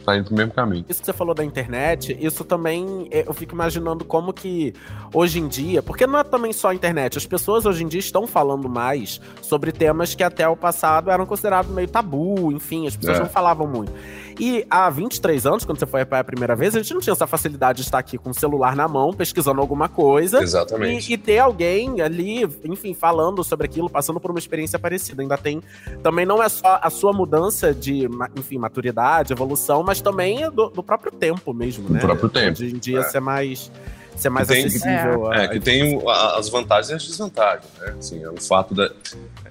[0.05, 0.85] tá indo pro mesmo caminho.
[0.89, 4.73] Isso que você falou da internet, isso também é, eu fico imaginando como que
[5.13, 8.01] hoje em dia, porque não é também só a internet, as pessoas hoje em dia
[8.01, 12.97] estão falando mais sobre temas que até o passado eram considerados meio tabu, enfim, as
[12.97, 13.21] pessoas É.
[13.21, 13.93] não falavam muito.
[14.39, 17.13] E há 23 anos, quando você foi pai a primeira vez, a gente não tinha
[17.13, 20.41] essa facilidade de estar aqui com o celular na mão, pesquisando alguma coisa.
[20.41, 21.09] Exatamente.
[21.11, 25.21] E, e ter alguém ali, enfim, falando sobre aquilo, passando por uma experiência parecida.
[25.21, 25.61] Ainda tem.
[26.01, 30.69] Também não é só a sua mudança de, enfim, maturidade, evolução, mas também é do,
[30.69, 31.99] do próprio tempo mesmo, Do né?
[31.99, 33.03] próprio tempo, Hoje em dia é.
[33.03, 33.71] ser mais.
[34.15, 35.31] Ser mais tem- acessível.
[35.31, 37.95] a- É, que tem o- a- as vantagens e as desvantagens, né?
[37.97, 38.91] Assim, é um fato da...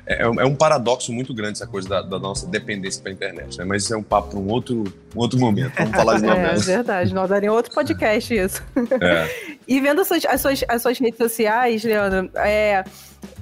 [0.05, 3.57] É, é um paradoxo muito grande essa coisa da, da nossa dependência para a internet,
[3.59, 3.65] né?
[3.65, 4.85] Mas isso é um papo para um outro,
[5.15, 5.73] um outro momento.
[5.77, 6.67] Vamos falar de É vez.
[6.67, 8.62] verdade, nós daria outro podcast isso.
[9.01, 9.53] É.
[9.67, 12.83] E vendo as suas, as suas, as suas redes sociais, Leandro, é,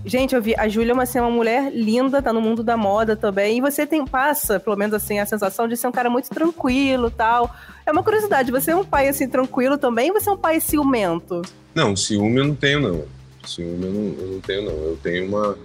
[0.04, 2.76] gente, eu vi, a Júlia é uma, assim, uma mulher linda, tá no mundo da
[2.76, 6.10] moda também, e você tem, passa, pelo menos assim, a sensação de ser um cara
[6.10, 7.50] muito tranquilo tal.
[7.86, 10.60] É uma curiosidade, você é um pai assim tranquilo também ou você é um pai
[10.60, 11.40] ciumento?
[11.74, 13.04] Não, ciúme eu não tenho, não.
[13.46, 14.72] Ciúme eu não, eu não tenho, não.
[14.72, 15.58] Eu tenho uma,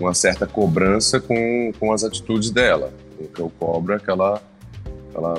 [0.00, 2.92] uma certa cobrança com, com as atitudes dela.
[3.18, 4.42] O que eu cobro é que ela,
[5.14, 5.34] ela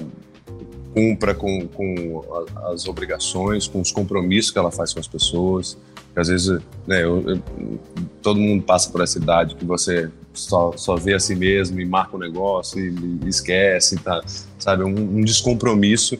[0.94, 2.24] cumpra com, com
[2.72, 5.78] as obrigações, com os compromissos que ela faz com as pessoas.
[6.14, 7.80] Que às vezes, né, eu- eu-
[8.22, 11.86] todo mundo passa por essa idade que você só, só vê a si mesmo e
[11.86, 14.22] marca o negócio e, e esquece, tá,
[14.60, 14.84] sabe?
[14.84, 16.18] Um, um descompromisso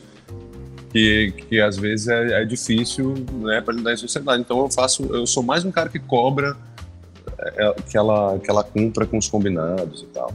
[0.92, 4.40] que, que às vezes é, é difícil né, para lidar em sociedade.
[4.42, 6.56] Então eu faço, eu sou mais um cara que cobra
[7.88, 10.32] que, ela, que ela cumpra com os combinados e tal.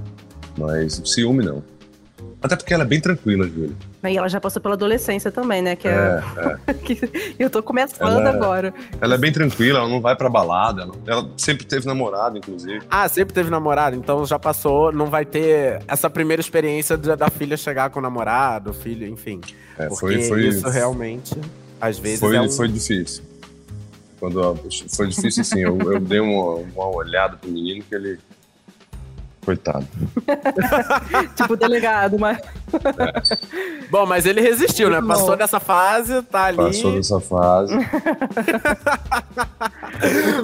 [0.58, 1.64] Mas ciúme não.
[2.42, 3.76] Até porque ela é bem tranquila, Júlia.
[4.02, 5.76] E ela já passou pela adolescência também, né?
[5.76, 6.74] Que é, É, é.
[6.74, 8.74] que eu tô começando Ela é- agora.
[9.02, 10.84] Ela é bem tranquila, ela não vai pra balada.
[10.84, 12.82] Ela, ela sempre teve namorado, inclusive.
[12.90, 17.30] Ah, sempre teve namorado, então já passou, não vai ter essa primeira experiência da, da
[17.30, 19.42] filha chegar com o namorado, filho, enfim.
[19.78, 21.36] É, Porque foi, foi, isso realmente,
[21.80, 22.50] às vezes, foi, é um...
[22.50, 23.24] foi difícil.
[24.20, 24.60] Quando
[24.96, 25.62] foi difícil, assim.
[25.62, 28.20] Eu, eu dei uma, uma olhada pro menino que ele.
[29.46, 29.88] Coitado.
[31.36, 32.38] Tipo, delegado, mas.
[33.90, 35.02] Bom, mas ele resistiu, né?
[35.02, 36.58] Passou dessa fase, tá ali.
[36.58, 37.74] Passou dessa fase.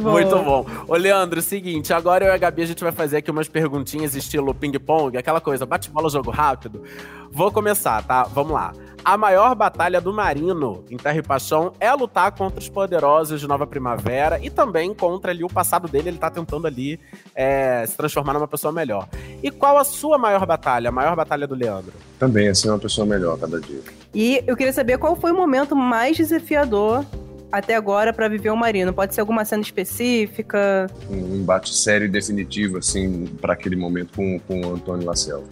[0.02, 0.66] Muito bom.
[0.88, 4.16] Ô, Leandro, seguinte, agora eu e a Gabi a gente vai fazer aqui umas perguntinhas
[4.16, 6.82] estilo ping-pong, aquela coisa, bate-bola, jogo rápido.
[7.30, 8.24] Vou começar, tá?
[8.24, 8.74] Vamos lá.
[9.06, 13.48] A maior batalha do Marino em Terra e Paixão é lutar contra os poderosos de
[13.48, 17.00] Nova Primavera e também contra ali o passado dele, ele tá tentando ali
[17.36, 19.08] é, se transformar numa pessoa melhor.
[19.44, 21.94] E qual a sua maior batalha, a maior batalha do Leandro?
[22.18, 23.82] Também, assim, uma pessoa melhor cada dia.
[24.12, 27.06] E eu queria saber qual foi o momento mais desafiador
[27.52, 28.92] até agora pra viver o Marino.
[28.92, 30.88] Pode ser alguma cena específica?
[31.12, 35.44] Um embate sério e definitivo, assim, para aquele momento com, com o Antônio Laciel.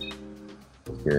[0.84, 1.12] Porque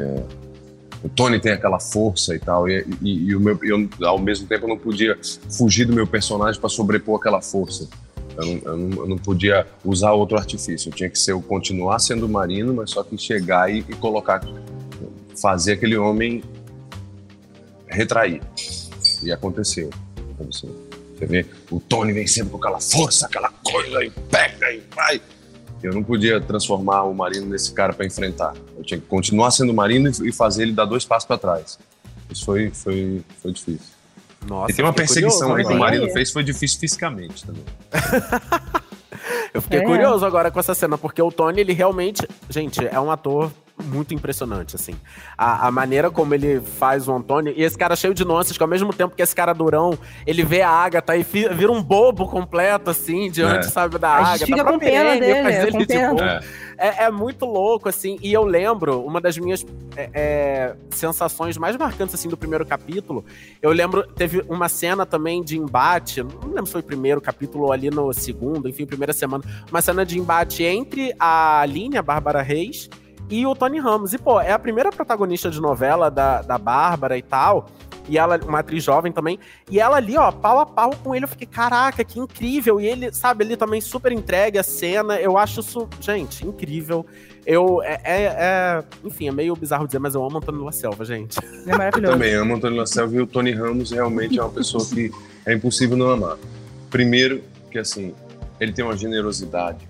[1.04, 4.46] o Tony tem aquela força e tal, e, e- e o meu, eu, ao mesmo
[4.48, 5.16] tempo, eu não podia
[5.50, 7.88] fugir do meu personagem para sobrepor aquela força.
[8.36, 10.88] Eu não, eu, não, eu não podia usar outro artifício.
[10.88, 14.40] Eu tinha que ser, eu continuar sendo marino, mas só que chegar e, e colocar,
[15.40, 16.42] fazer aquele homem
[17.86, 18.40] retrair.
[19.22, 19.90] E aconteceu.
[20.34, 20.74] aconteceu.
[21.16, 25.20] Você vê, o Tony vem sempre com aquela força, aquela coisa, e pega e vai.
[25.86, 28.54] Eu não podia transformar o Marino nesse cara para enfrentar.
[28.76, 31.78] Eu tinha que continuar sendo Marino e fazer ele dar dois passos para trás.
[32.30, 33.92] Isso foi, foi, foi difícil.
[34.46, 35.78] Nossa, e tem uma perseguição curioso aí que o.
[35.78, 37.64] Marino fez, foi difícil fisicamente também.
[39.54, 39.84] Eu fiquei É.
[39.84, 42.26] curioso agora com essa cena, porque o Tony, ele realmente.
[42.50, 43.50] Gente, é um ator
[43.82, 44.94] muito impressionante, assim.
[45.36, 47.52] A, a maneira como ele faz o Antônio.
[47.56, 50.44] E esse cara cheio de nuances, que ao mesmo tempo que esse cara durão, ele
[50.44, 53.70] vê a Agatha e fi- vira um bobo completo, assim, diante, É.
[53.70, 54.46] sabe, da A gente Agatha.
[54.46, 56.08] fica com pena dele, faz é, ele com de pena.
[56.10, 56.22] bobo.
[56.22, 56.40] É.
[56.76, 58.18] É, é muito louco, assim.
[58.20, 59.64] E eu lembro, uma das minhas
[59.96, 63.24] é, é, sensações mais marcantes, assim, do primeiro capítulo.
[63.62, 66.22] Eu lembro, teve uma cena também de embate.
[66.22, 69.44] Não lembro se foi o primeiro capítulo ou ali no segundo, enfim, primeira semana.
[69.70, 72.88] Uma cena de embate entre a Aline, a Bárbara Reis,
[73.30, 74.12] e o Tony Ramos.
[74.12, 77.66] E, pô, é a primeira protagonista de novela da, da Bárbara e tal.
[78.06, 79.38] E ela, uma atriz jovem também.
[79.70, 81.24] E ela ali, ó, pau a pau com ele.
[81.24, 82.78] Eu fiquei, caraca, que incrível.
[82.78, 85.18] E ele, sabe, ele também super entregue a cena.
[85.18, 87.06] Eu acho isso, gente, incrível.
[87.46, 91.02] Eu, é, é- é- enfim, é meio bizarro dizer, mas eu amo Antônio La Selva,
[91.04, 91.38] gente.
[91.38, 92.12] É Eu maravilhoso.
[92.12, 95.10] também amo Antônio Lacelva e o Tony Ramos realmente é uma pessoa que
[95.46, 96.36] é impossível não amar.
[96.90, 98.14] Primeiro, que assim,
[98.60, 99.88] ele tem uma generosidade.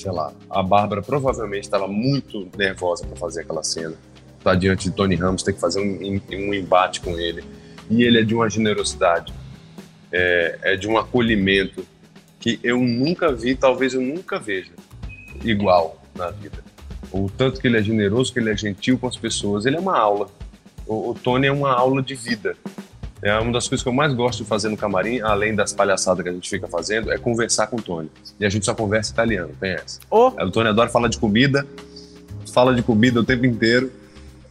[0.00, 3.94] Sei lá, a Bárbara provavelmente estava muito nervosa para fazer aquela cena.
[4.42, 7.44] Tá diante de Tony Ramos, tem que fazer um, um embate com ele.
[7.90, 9.30] E ele é de uma generosidade,
[10.10, 11.84] é, é de um acolhimento
[12.38, 14.72] que eu nunca vi, talvez eu nunca veja
[15.44, 16.64] igual na vida.
[17.12, 19.80] O tanto que ele é generoso, que ele é gentil com as pessoas, ele é
[19.80, 20.30] uma aula.
[20.86, 22.56] O, o Tony é uma aula de vida.
[23.22, 26.22] É uma das coisas que eu mais gosto de fazer no camarim, além das palhaçadas
[26.22, 28.10] que a gente fica fazendo, é conversar com o Tony.
[28.38, 30.00] E a gente só conversa italiano, tem essa.
[30.10, 31.66] Ô, O Tony adora falar de comida,
[32.52, 33.92] fala de comida o tempo inteiro.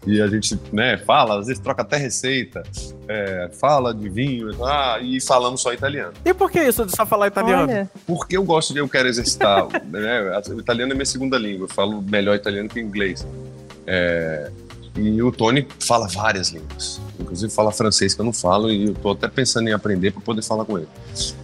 [0.08, 2.64] E a gente, né, fala, às vezes troca até receita,
[3.06, 6.14] é, fala de vinho, ah, e falando só italiano.
[6.24, 7.64] e por que isso de só falar italiano?
[7.64, 10.40] Olha, Porque eu gosto de, eu quero exercitar, né?
[10.56, 13.28] O italiano é minha segunda língua, eu falo melhor italiano que inglês.
[13.86, 14.50] É,
[15.00, 18.94] e o Tony fala várias línguas, inclusive fala francês que eu não falo e eu
[18.94, 20.88] tô até pensando em aprender para poder falar com ele.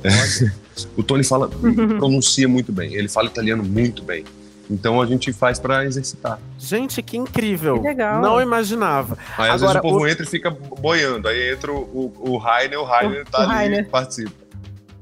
[0.03, 0.51] É,
[0.97, 1.47] o Tony fala,
[1.97, 4.23] pronuncia muito bem, ele fala italiano muito bem.
[4.69, 6.39] Então a gente faz para exercitar.
[6.57, 7.79] Gente, que incrível.
[7.79, 8.19] Que legal.
[8.19, 9.15] Não imaginava.
[9.37, 11.77] Aí às Agora, vezes o povo o- entra e fica boiando, aí entra o,
[12.17, 13.79] o, o Rainer, o Rainer O- tá o ali Rainer.
[13.81, 14.44] e participa.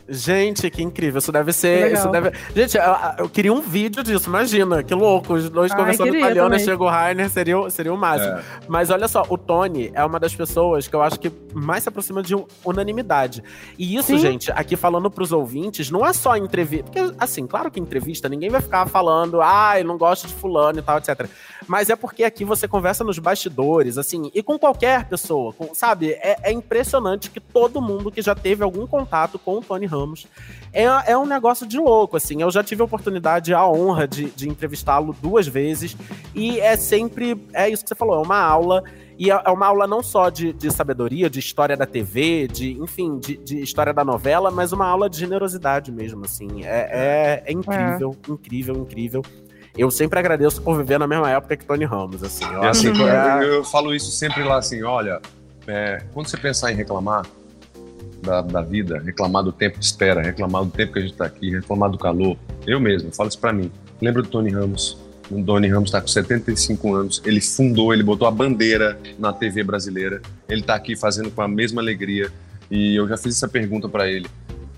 [0.07, 1.19] Gente, que incrível.
[1.19, 1.85] Isso deve ser.
[1.85, 1.99] legal.
[2.01, 2.31] Isso deve...
[2.55, 2.83] Gente, eu,
[3.23, 4.83] eu queria um vídeo disso, imagina.
[4.83, 5.33] Que louco.
[5.33, 6.65] Os dois Ai, conversando italiano e também.
[6.65, 8.33] chega o Rainer, seria, o- seria o máximo.
[8.37, 8.43] É.
[8.67, 11.89] Mas olha só, o Tony é uma das pessoas que eu acho que mais se
[11.89, 12.35] aproxima de
[12.65, 13.43] unanimidade.
[13.77, 14.17] E isso, Sim.
[14.17, 16.83] gente, aqui falando pros ouvintes, não é só entrevista.
[16.91, 20.79] Porque, assim, claro que entrevista, ninguém vai ficar falando, ah, eu não gosto de fulano
[20.79, 21.27] e tal, etc.
[21.67, 26.11] Mas é porque aqui você conversa nos bastidores, assim, e com qualquer pessoa, com- sabe?
[26.11, 30.27] É, é impressionante que todo mundo que já teve algum contato com o Tony Ramos.
[30.73, 32.41] É, é um negócio de louco, assim.
[32.41, 35.95] Eu já tive a oportunidade, a honra de, de entrevistá-lo duas vezes.
[36.33, 37.41] E é sempre.
[37.53, 38.83] É isso que você falou, é uma aula.
[39.17, 42.71] E é é uma aula não só de, de sabedoria, de história da TV, de,
[42.81, 46.63] enfim, de, de história da novela, mas uma aula de generosidade mesmo, assim.
[46.65, 49.21] É, é, é incrível, incrível, incrível.
[49.77, 52.45] Eu sempre agradeço por viver na mesma época que Tony Ramos, assim.
[52.45, 55.19] Eu É assim, que é- eu, eu falo isso sempre lá assim, olha,
[55.67, 57.23] é, quando você pensar em reclamar
[58.23, 61.25] da, da vida, reclamar do tempo de espera, reclamar do tempo que a gente está
[61.25, 63.71] aqui, reclamar do calor, eu mesmo, falo isso para mim.
[64.01, 64.97] Lembra do Tony Ramos?
[65.29, 69.63] O Tony Ramos está com 75 anos, ele fundou, ele botou a bandeira na TV
[69.63, 72.31] brasileira, ele está aqui fazendo com a mesma alegria
[72.69, 74.27] e eu já fiz essa pergunta para ele.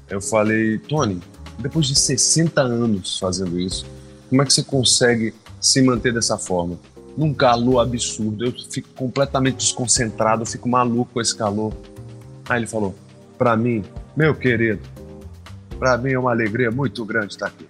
[0.09, 1.19] Eu falei, Tony,
[1.59, 3.85] depois de 60 anos fazendo isso,
[4.29, 6.77] como é que você consegue se manter dessa forma?
[7.17, 11.73] Num calor absurdo, eu fico completamente desconcentrado, eu fico maluco com esse calor.
[12.49, 12.93] Aí ele falou:
[13.37, 13.83] Pra mim,
[14.15, 14.81] meu querido,
[15.77, 17.67] pra mim é uma alegria muito grande estar aqui.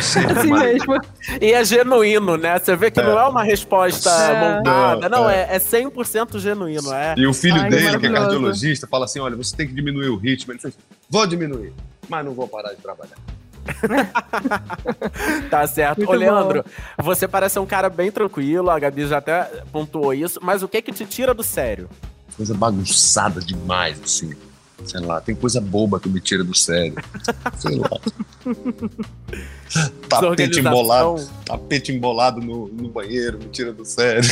[0.00, 0.94] Sempre Assim mesmo.
[1.38, 2.58] E é genuíno, né?
[2.58, 3.02] Você vê que É.
[3.02, 4.56] não é uma resposta É.
[4.56, 5.08] montada.
[5.08, 6.90] Não, é, é 100% genuíno.
[6.94, 7.14] É.
[7.18, 10.08] E o filho Ai, dele, que é cardiologista, fala assim: olha, você tem que diminuir
[10.08, 10.52] o ritmo.
[10.52, 10.78] Ele fez:
[11.10, 11.74] vou diminuir,
[12.08, 13.16] mas não vou parar de trabalhar.
[15.50, 15.98] Tá certo.
[15.98, 16.64] Muito Ô, Leandro,
[16.98, 20.80] você parece um cara bem tranquilo, a Gabi já até pontuou isso, mas o que
[20.82, 21.88] que te tira do sério?
[22.36, 24.32] Coisa bagunçada demais, assim.
[24.84, 26.94] Sei lá, tem coisa boba que me tira do sério.
[27.58, 27.90] Sei lá.
[30.08, 34.22] Tapete embolado, tapete embolado no, no banheiro me tira do sério.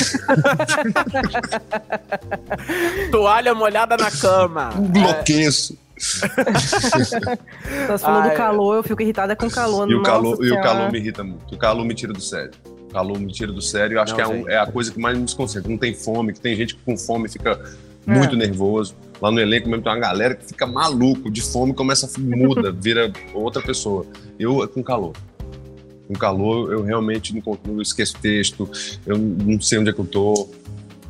[3.10, 4.70] Toalha molhada na cama.
[4.76, 5.78] Um bloqueço.
[5.96, 9.90] Você falou Ai, do calor, eu fico irritada com calor.
[9.90, 11.54] E o, Nossa calor, e o calor me irrita muito.
[11.54, 12.50] O calor me tira do sério.
[12.88, 13.96] O calor me tira do sério.
[13.96, 15.70] Eu acho Não, que é, um- é a coisa que mais me desconcentra.
[15.70, 17.58] Não tem fome, que tem gente que com fome fica
[18.06, 18.12] É.
[18.16, 18.94] muito nervoso.
[19.20, 22.72] Lá no elenco mesmo tem uma galera que fica maluco de fome, começa a muda,
[22.76, 24.06] vira outra pessoa.
[24.38, 25.12] Eu é com calor.
[26.08, 28.68] Com calor eu realmente não, eu esqueço texto,
[29.06, 30.48] eu não sei onde é que eu tô.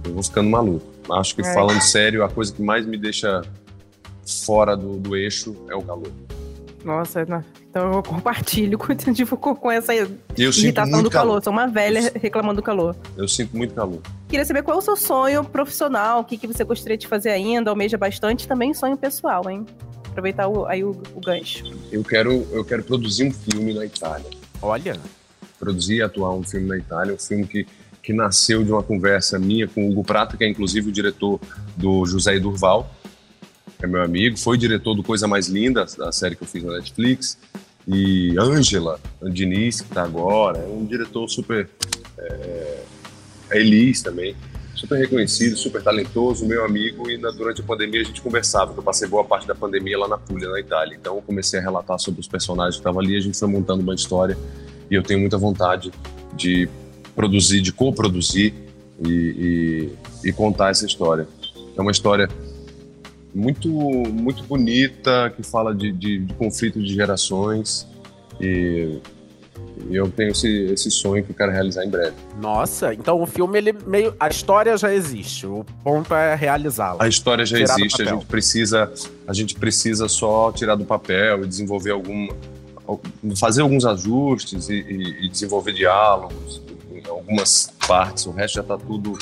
[0.04, 0.86] Eu vou ficando maluco.
[1.12, 1.54] Acho que É.
[1.54, 3.42] falando sério, a coisa que mais me deixa
[4.44, 6.10] fora do, do eixo é o calor.
[6.84, 7.44] Nossa, não.
[7.68, 11.28] então eu compartilho com, tipo, com, essa eu sinto irritação muito do calor.
[11.28, 11.44] calor.
[11.44, 12.96] Sou uma velha reclamando do calor.
[13.16, 14.00] Eu sinto muito calor.
[14.28, 17.30] Queria saber qual é o seu sonho profissional, o que, que você gostaria de fazer
[17.30, 19.66] ainda, almeja bastante, também sonho pessoal, hein?
[20.08, 21.64] Aproveitar o- aí o, o gancho.
[21.92, 24.26] Eu quero, eu quero produzir um filme na Itália.
[24.62, 24.96] Olha,
[25.58, 27.12] Produzir e atuar um filme na Itália.
[27.14, 27.66] Um filme que,
[28.02, 31.38] que nasceu de uma conversa minha com o Hugo Prata, que é inclusive o diretor
[31.76, 32.90] do José Durval,
[33.82, 34.38] é meu amigo.
[34.38, 37.38] Foi diretor do Coisa Mais Linda, da série que eu fiz na Netflix.
[37.88, 40.58] E Ângela Diniz, que está agora.
[40.58, 41.68] É um diretor super.
[42.18, 42.82] É,
[43.50, 44.36] é Elis também.
[44.74, 47.10] Super reconhecido, super talentoso, meu amigo.
[47.10, 49.98] E na- durante a pandemia a gente conversava, que eu passei boa parte da pandemia
[49.98, 50.96] lá na Puglia, na Itália.
[50.98, 53.16] Então eu comecei a relatar sobre os personagens que estavam ali.
[53.16, 54.36] A gente foi montando uma história
[54.90, 55.90] e eu tenho muita vontade
[56.34, 56.68] de
[57.14, 58.54] produzir, de coproduzir
[59.04, 59.90] e,
[60.24, 61.26] e, e contar essa história.
[61.76, 62.28] É uma história
[63.34, 67.86] muito muito bonita que fala de, de, de conflito de gerações
[68.40, 68.98] e,
[69.90, 72.14] eu tenho esse, esse sonho que eu quero realizar em breve.
[72.40, 74.14] nossa, então o filme, ele meio.
[74.20, 77.02] A história já existe, o ponto é realizá-la.
[77.02, 78.92] A história já existe, a gente precisa
[79.26, 82.28] a gente precisa só tirar do papel e desenvolver algum
[83.36, 86.60] fazer alguns ajustes e, e- e desenvolver diálogos
[86.92, 88.26] em algumas partes.
[88.26, 89.16] O resto já está tudo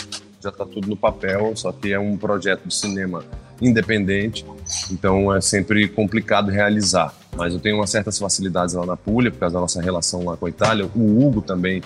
[0.48, 3.24] já tá tudo no papel, só que é um projeto de cinema
[3.60, 4.44] independente,
[4.90, 7.14] então é sempre complicado realizar.
[7.36, 10.36] Mas eu tenho umas certas facilidades lá na Puglia por causa da nossa relação lá
[10.36, 10.88] com a Itália.
[10.94, 11.82] O Hugo também,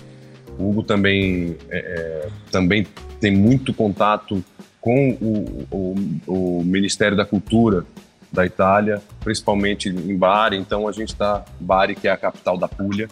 [0.58, 2.86] o Hugo também é, é, também
[3.20, 4.42] tem muito contato
[4.80, 5.94] com o, o,
[6.26, 7.84] o Ministério da Cultura
[8.32, 10.56] da Itália, principalmente em Bari.
[10.56, 13.08] Então a gente está Bari, que é a capital da Puglia.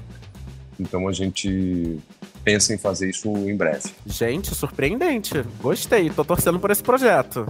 [0.78, 1.98] Então a gente
[2.44, 3.90] pensa em fazer isso em breve.
[4.06, 5.44] Gente, surpreendente.
[5.60, 7.46] Gostei, tô torcendo por esse projeto.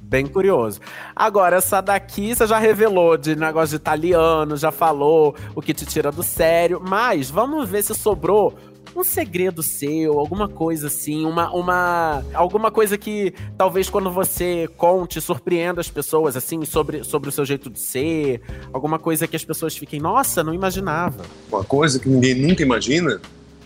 [0.00, 0.78] Bem curioso.
[1.16, 5.86] Agora, essa daqui você já revelou de negócio de italiano, já falou o que te
[5.86, 8.54] tira do sério, mas vamos ver se sobrou
[8.94, 15.20] um segredo seu, alguma coisa assim, uma, uma alguma coisa que talvez quando você conte
[15.20, 19.44] surpreenda as pessoas assim sobre, sobre o seu jeito de ser, alguma coisa que as
[19.44, 21.24] pessoas fiquem, nossa, não imaginava.
[21.50, 23.20] Uma coisa que ninguém nunca imagina,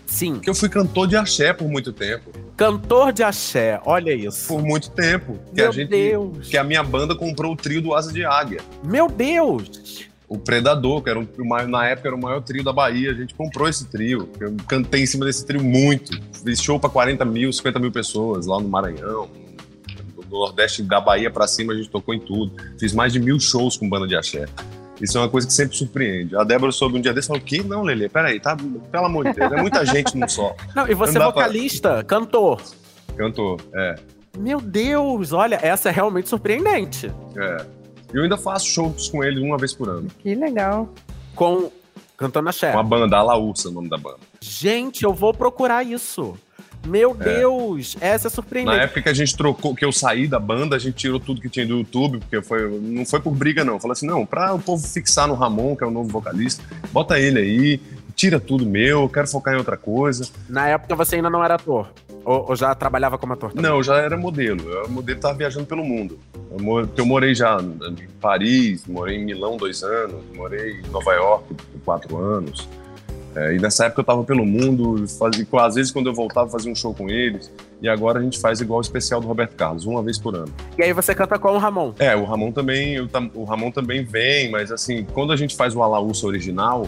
[0.07, 2.31] Sim, que eu fui cantor de axé por muito tempo.
[2.55, 4.47] cantor de axé, olha isso.
[4.47, 5.37] Por muito tempo.
[5.53, 6.47] Que Meu a gente, Deus.
[6.47, 8.61] que a minha banda comprou o trio do Asa de Águia.
[8.83, 10.07] Meu Deus!
[10.29, 11.27] O Predador, que era um,
[11.69, 13.11] na época era o maior trio da Bahia.
[13.11, 14.29] A gente comprou esse trio.
[14.39, 16.19] Eu cantei em cima desse trio muito.
[16.43, 19.29] Fiz show para 40 mil, 50 mil pessoas lá no Maranhão.
[20.15, 22.51] Do Nordeste da Bahia para cima a gente tocou em tudo.
[22.77, 24.45] Fiz mais de mil shows com banda de axé.
[25.01, 26.35] Isso é uma coisa que sempre surpreende.
[26.35, 27.63] A Débora soube um dia desse e falou: que?
[27.63, 28.55] Não, Lelê, peraí, tá?
[28.91, 30.55] Pelo amor de Deus, é muita gente num só.
[30.75, 32.61] Não, e você é dá pra- vocalista, cantor.
[33.15, 33.95] Cantor, é.
[34.37, 37.11] Meu Deus, olha, essa é realmente surpreendente.
[37.37, 37.77] é.
[38.13, 40.07] Eu ainda faço shows com ele uma vez por ano.
[40.19, 40.87] Que legal.
[41.35, 41.69] Com
[42.15, 42.73] cantando a Cher.
[42.73, 44.17] Uma banda, a Laúça, é o nome da banda.
[44.39, 46.33] Gente, eu vou procurar isso.
[46.87, 48.79] Meu Deus, essa é Na surpreendente.
[48.79, 51.49] época que a gente trocou, que eu saí da banda, a gente tirou tudo que
[51.49, 53.79] tinha do YouTube, porque foi, não foi por briga, não.
[53.79, 57.19] Falei assim, não, pra o povo fixar no Ramon, que é o novo vocalista, bota
[57.19, 57.79] ele aí,
[58.15, 60.27] tira tudo meu, eu quero focar em outra coisa.
[60.49, 61.87] Na época você ainda não era ator.
[62.25, 63.51] Ou, ou já trabalhava como ator?
[63.51, 63.63] também?
[63.63, 64.61] Não, eu já era modelo.
[64.69, 66.19] Eu era modelo tava viajando pelo mundo.
[66.51, 71.53] Eu, eu morei já em Paris, morei em Milão dois anos, morei em Nova York
[71.53, 72.67] por quatro anos.
[73.39, 76.71] É, e nessa época eu tava pelo mundo, fazia, às vezes quando eu voltava fazia
[76.71, 77.51] um show com eles.
[77.81, 80.51] E agora a gente faz igual o especial do Roberto Carlos, uma vez por ano.
[80.77, 81.93] E aí você canta com o Ramon.
[81.99, 85.75] É, o Ramon também, tam- o Ramon também vem, mas assim, quando a gente faz
[85.75, 86.87] o Alaúça original,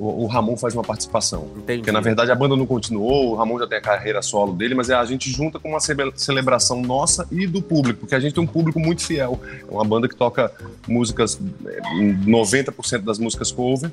[0.00, 1.46] o, o Ramon faz uma participação.
[1.56, 1.78] Entendi.
[1.78, 4.74] Porque na verdade a banda não continuou, o Ramon já tem a carreira solo dele,
[4.74, 8.18] mas é a gente junta com uma cele- celebração nossa e do público, porque a
[8.20, 9.38] gente tem um público muito fiel.
[9.68, 10.50] É uma banda que toca
[10.88, 11.80] músicas, é,
[12.26, 13.92] 90% das músicas cover,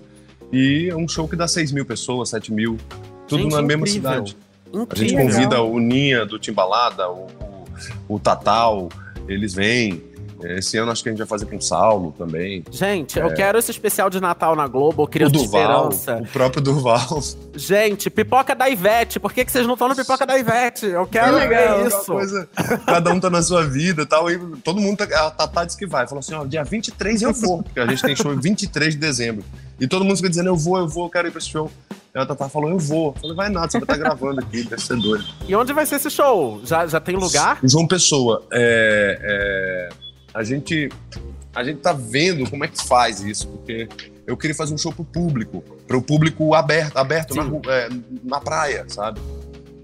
[0.52, 2.78] e é um show que dá 6 mil pessoas, 7 mil,
[3.28, 4.12] tudo Gente, na mesma incrível.
[4.12, 4.38] cidade.
[4.74, 5.26] A gente Incrível.
[5.26, 7.28] convida o Ninha do Timbalada, o,
[8.08, 8.90] o, o Tatal,
[9.28, 10.04] eles vêm.
[10.44, 12.64] Esse ano acho que a gente vai fazer com o Saulo também.
[12.72, 16.24] Gente, eu quero esse especial de Natal na Globo, o Criança de Duval, Esperança.
[16.24, 17.22] o próprio Duval.
[17.56, 19.20] Gente, pipoca da Ivete.
[19.20, 20.86] Por que, que vocês não estão no pipoca da Ivete?
[20.86, 22.06] Eu quero É legal, isso.
[22.06, 22.48] coisa-
[22.86, 24.30] cada um tá na sua vida e tal.
[24.32, 26.08] E todo mundo, tá, a Tatá disse que vai.
[26.08, 29.00] Falou assim: ó, dia 23 eu vou, porque a gente tem show em 23 de
[29.00, 29.44] dezembro.
[29.80, 31.70] E todo mundo fica dizendo: eu vou, eu vou, eu quero ir pra esse show.
[32.16, 33.14] E a Tatá falou: eu vou.
[33.16, 35.24] Eu falei: vai nada, você vai estar gravando aqui, deve ser doido.
[35.48, 36.62] E onde vai ser esse show?
[36.64, 37.60] Já, já tem lugar?
[37.64, 40.90] João Pessoa, é, é, a gente
[41.56, 43.88] a gente tá vendo como é que faz isso, porque
[44.28, 47.90] eu queria fazer um show pro público, para o público aberto, aberto na, é,
[48.24, 49.20] na praia, sabe?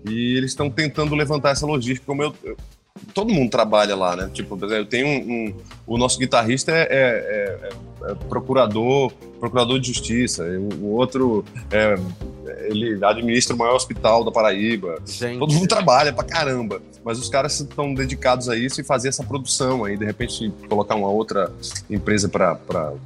[0.07, 2.55] E eles estão tentando levantar essa logística, como eu, eu-
[3.13, 4.29] todo mundo trabalha lá, né?
[4.31, 5.55] Tipo, eu tenho um, um-
[5.87, 7.69] o nosso guitarrista é, é-
[8.07, 11.95] é- é procurador, procurador de justiça, o, o outro é,
[12.69, 14.99] ele administra o maior hospital da Paraíba.
[15.07, 15.39] Gente.
[15.39, 19.23] Todo mundo trabalha pra caramba, mas os caras estão dedicados a isso e fazer essa
[19.23, 21.51] produção aí, de repente colocar uma outra
[21.87, 22.57] empresa para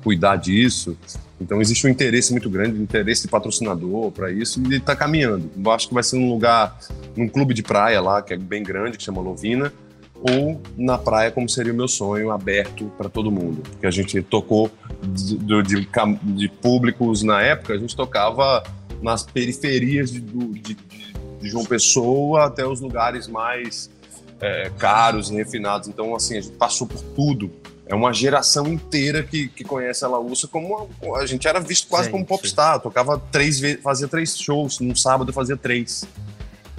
[0.01, 0.97] cuidar disso.
[1.41, 5.51] Então existe um interesse muito grande, um interesse de patrocinador para isso e está caminhando.
[5.63, 6.79] Eu acho que vai ser num lugar,
[7.15, 9.71] num clube de praia lá, que é bem grande, que chama Lovina,
[10.21, 13.61] ou na praia, como seria o meu sonho, aberto para todo mundo.
[13.69, 14.69] Porque a gente tocou
[15.03, 15.87] de, de-
[16.35, 18.63] de públicos na época, a gente tocava
[19.01, 20.77] nas periferias de, de-
[21.41, 23.89] de- João Pessoa até os lugares mais
[24.41, 25.87] é, caros e refinados.
[25.87, 27.51] Então, assim, a gente passou por tudo.
[27.85, 31.87] É uma geração inteira que, que conhece a Laúça como a, a gente era visto
[31.87, 32.11] quase Gente.
[32.13, 32.75] como popstar.
[32.75, 34.79] Eu tocava três vezes, fazia três shows.
[34.79, 36.05] Num sábado fazia três.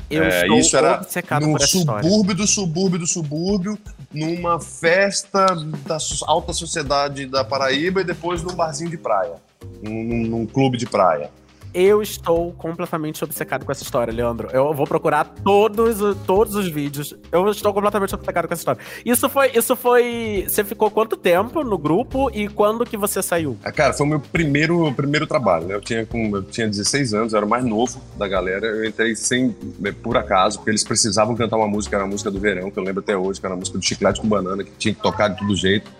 [0.08, 0.98] Eu É, estou isso era
[1.40, 3.78] no subúrbio do subúrbio do subúrbio,
[4.12, 5.46] numa festa
[5.86, 9.34] da alta sociedade da Paraíba e depois num barzinho de praia,
[9.82, 11.30] num- num clube de praia.
[11.72, 14.48] Eu estou completamente obcecado com essa história, Leandro.
[14.52, 17.14] Eu vou procurar todos, todos os vídeos.
[17.30, 18.80] Eu estou completamente obcecado com essa história.
[19.04, 20.44] Isso foi, isso foi.
[20.48, 23.56] Você ficou quanto tempo no grupo e quando que você saiu?
[23.62, 25.74] Ah, Cara, foi o meu primeiro, primeiro trabalho, né?
[25.74, 28.66] Eu tinha, com, eu tinha 16 anos, eu era o mais novo da galera.
[28.66, 29.54] Eu entrei sem,
[29.84, 32.78] eh, por acaso, porque eles precisavam cantar uma música, era a música do verão, que
[32.78, 35.00] eu lembro até hoje, que era a música do Chiclete com Banana, que tinha que
[35.00, 35.90] tocar de todo jeito.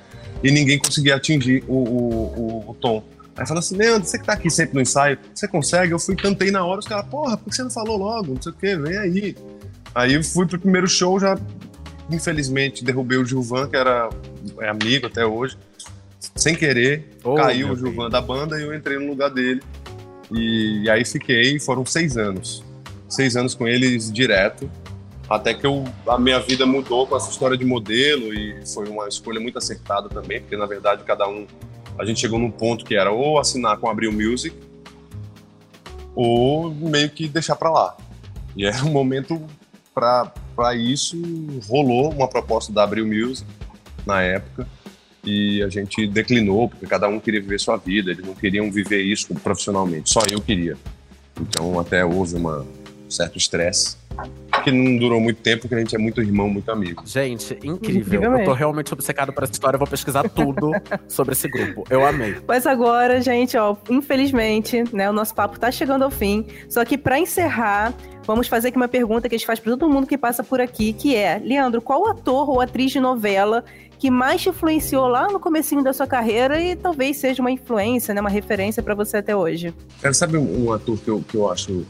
[0.43, 3.05] E ninguém conseguia atingir o, o, o, o tom.
[3.41, 5.93] Aí falou assim, Leandro, você que tá aqui sempre no ensaio, você consegue?
[5.93, 8.35] Eu fui, cantei na hora, os caras, porra, por que você não falou logo?
[8.35, 9.35] Não sei o quê, vem aí.
[9.95, 11.39] Aí eu fui pro primeiro show, já,
[12.11, 14.11] infelizmente, derrubei o Gilvan, que era
[14.61, 15.57] é amigo até hoje,
[16.37, 19.63] sem querer, Oh, caiu o Gilvan da banda e eu entrei no lugar dele.
[20.31, 22.63] E, aí fiquei, foram seis anos.
[23.09, 24.71] Seis anos com eles direto.
[25.31, 29.09] Até que eu, a minha vida mudou com essa história de modelo e foi uma
[29.09, 31.47] escolha muito acertada também, porque na verdade cada um.
[32.01, 34.57] A gente chegou num ponto que era ou assinar com Abril Music
[36.15, 37.95] ou meio que deixar pra lá.
[38.57, 39.39] E era um momento
[39.95, 41.21] pra isso.
[41.69, 43.47] Rolou uma proposta da Abril Music
[44.07, 44.67] na época
[45.23, 49.03] e a gente declinou, porque cada um queria viver sua vida, eles não queriam viver
[49.03, 50.79] isso profissionalmente, só eu queria.
[51.39, 53.99] Então até houve uma, um certo estresse.
[54.63, 57.03] Que não durou muito tempo, porque a gente é muito irmão, muito amigo.
[57.07, 58.23] Gente, incrível.
[58.23, 59.77] Eu tô realmente obcecado por essa história.
[59.77, 60.73] Eu vou pesquisar tudo
[61.09, 61.85] sobre esse grupo.
[61.91, 62.37] Eu amei.
[62.47, 66.47] Mas agora, gente, ó, infelizmente, né, o nosso papo tá chegando ao fim.
[66.69, 67.93] Só que pra encerrar,
[68.27, 70.61] vamos fazer aqui uma pergunta que a gente faz pra todo mundo que passa por
[70.61, 73.65] aqui, que é, Leandro, qual ator ou atriz de novela
[73.99, 78.15] que mais te influenciou lá no comecinho da sua carreira e talvez seja uma influência,
[78.15, 79.75] né, uma referência pra você até hoje?
[80.01, 81.85] Cara, sabe um, um ator que eu, que eu acho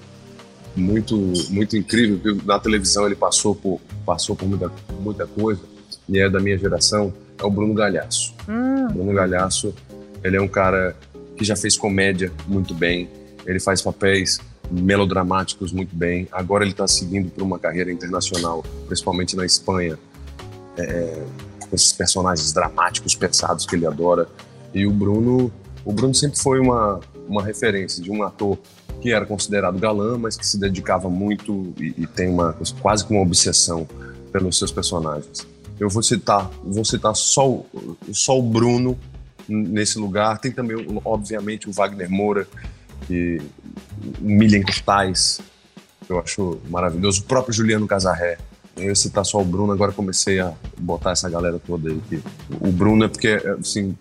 [0.76, 1.16] muito,
[1.50, 2.38] muito incrível?
[2.44, 5.60] Na televisão ele passou por, passou por muita, muita coisa,
[6.08, 8.34] e é da minha geração, é o Bruno Galhaço.
[8.48, 9.74] Hum, Bruno Galhaço,
[10.22, 10.96] ele é um cara
[11.36, 13.08] que já fez comédia muito bem,
[13.46, 14.40] ele faz papéis
[14.70, 16.28] melodramáticos muito bem.
[16.30, 19.98] Agora ele está seguindo por uma carreira internacional, principalmente na Espanha,
[20.76, 21.24] é,
[21.68, 24.28] com esses personagens dramáticos, pesados que ele adora.
[24.72, 25.52] E o Bruno,
[25.84, 28.58] o Bruno sempre foi uma, uma referência de um ator
[29.01, 33.12] que era considerado galã, mas que se dedicava muito e, e tem uma quase que
[33.12, 33.86] uma obsessão
[34.32, 35.46] pelos seus personagens.
[35.78, 37.64] Eu vou citar, vou citar só,
[38.12, 38.98] só o Bruno
[39.48, 40.38] nesse lugar.
[40.38, 42.46] Tem também, obviamente, o Wagner Moura,
[43.07, 43.40] que,
[44.20, 45.40] o Milian Cortais,
[46.09, 47.22] eu acho maravilhoso.
[47.22, 48.38] O próprio Juliano Casarré.
[48.76, 52.01] Eu ia citar só o Bruno, agora comecei a botar essa galera toda aí.
[52.61, 53.96] O Bruno é porque, assim,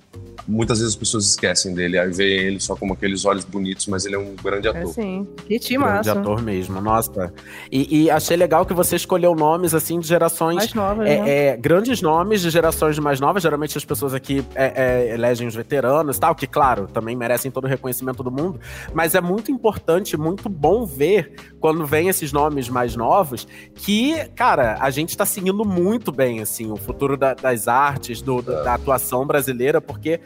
[0.50, 4.06] muitas vezes as pessoas esquecem dele, aí veem ele só como aqueles olhos bonitos, mas
[4.06, 4.93] ele é um grande é ator.
[4.93, 5.28] sim.
[5.38, 6.12] Que Grande timaço.
[6.12, 7.32] ator mesmo, nossa.
[7.72, 11.30] E, e achei legal que você escolheu nomes, assim, de gerações Mais nova, né?
[11.30, 13.43] É, é, grandes nomes de gerações mais novas.
[13.43, 14.74] Geralmente as pessoas aqui é,
[15.10, 18.60] é, elegem os veteranos e tal, que, claro, também merecem todo o reconhecimento do mundo.
[18.93, 24.78] Mas é muito importante, muito bom ver quando vem esses nomes mais novos que, cara,
[24.80, 29.26] a gente tá seguindo muito bem, assim, o futuro da- das artes, do- da atuação
[29.26, 30.20] brasileira, porque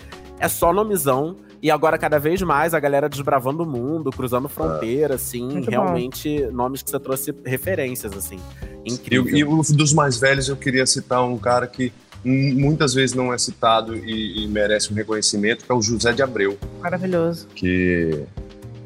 [0.43, 1.37] é só nomezão.
[1.61, 5.71] E agora, cada vez mais, a galera desbravando o mundo, cruzando fronteira, assim, Muito bom.
[5.71, 8.37] realmente, nomes que você trouxe referências, assim.
[8.85, 9.33] E, Incrível.
[9.37, 11.93] e o dos mais velhos eu queria citar um cara que
[12.25, 16.21] muitas vezes não é citado e, e merece um reconhecimento, que é o José de
[16.21, 17.47] Abreu, Maravilhoso.
[17.55, 18.23] que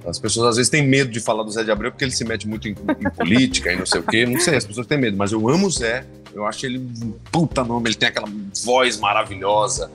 [0.05, 2.23] as pessoas às vezes têm medo de falar do Zé de Abreu porque ele se
[2.23, 4.97] mete muito em, em política e não sei o quê, não sei, as pessoas têm
[4.97, 6.05] medo, mas eu amo o Zé,
[6.37, 8.29] eu acho ele um puta nome, ele tem aquela
[8.63, 9.89] voz maravilhosa,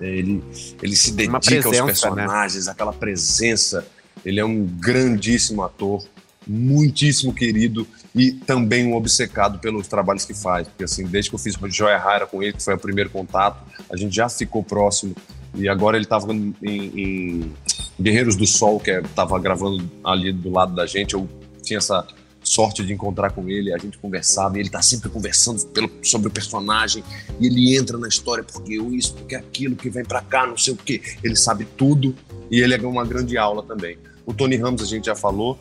[0.00, 0.40] ele,
[0.80, 1.86] ele se dedica aos presença, né?
[1.86, 3.84] personagens, aquela presença,
[4.24, 6.06] ele é um grandíssimo ator,
[6.46, 7.84] muitíssimo querido
[8.14, 11.98] e também um obcecado pelos trabalhos que faz, porque assim, desde que eu fiz Joia
[11.98, 13.60] Rara com ele, que foi o primeiro contato,
[13.92, 15.12] a gente já ficou próximo
[15.56, 17.52] e agora ele estava em, em
[18.00, 21.28] Guerreiros do Sol, que estava gravando ali do lado da gente, eu
[21.64, 22.06] tinha essa
[22.50, 26.26] sorte de encontrar com ele, a gente conversava, e ele tá sempre conversando pelo- sobre
[26.28, 27.04] o personagem,
[27.38, 30.58] e ele entra na história, porque eu isso, porque aquilo, que vem pra cá, não
[30.58, 31.00] sei o quê.
[31.22, 32.14] Ele sabe tudo,
[32.50, 33.96] e ele é uma grande aula também.
[34.26, 35.58] O Tony Ramos a gente já falou,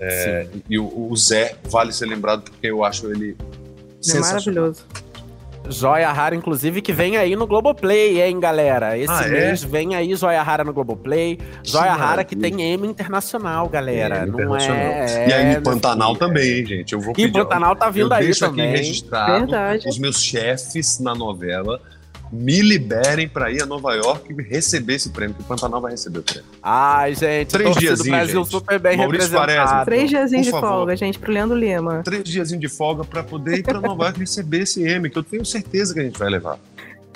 [0.00, 3.36] é, e o, o Zé vale ser lembrado porque eu acho ele
[4.12, 4.84] É maravilhoso.
[5.68, 8.98] Joia Rara, inclusive, que vem aí no Globoplay, hein, galera?
[8.98, 9.30] Esse Ah, é?
[9.30, 11.38] mês vem aí Joia Rara no Globoplay.
[11.62, 14.16] Joia Rara que tem M internacional, galera.
[14.16, 14.76] É, não internacional.
[14.82, 15.28] é.
[15.28, 16.18] e aí, meu Pantanal filho.
[16.26, 16.92] também, hein, gente.
[16.92, 17.32] Eu vou E pedir.
[17.32, 18.68] Pantanal tá vindo eu aí deixo também.
[18.70, 19.32] aqui registrado.
[19.46, 19.88] Verdade.
[19.88, 21.80] Os meus chefes na novela
[22.32, 25.92] me liberem pra ir a Nova York e receber esse prêmio, que o Pantanal vai
[25.92, 26.48] receber o prêmio.
[26.62, 28.50] Ai, gente, Três torcida do Brasil gente.
[28.50, 29.58] super bem Maurício representado.
[29.58, 29.84] Quaresma.
[29.84, 30.68] Três diazinhos de favor.
[30.68, 32.02] folga, gente, pro Leandro Lima.
[32.02, 35.22] Três dias de folga pra poder ir pra Nova York receber esse M, que eu
[35.22, 36.58] tenho certeza que a gente vai levar.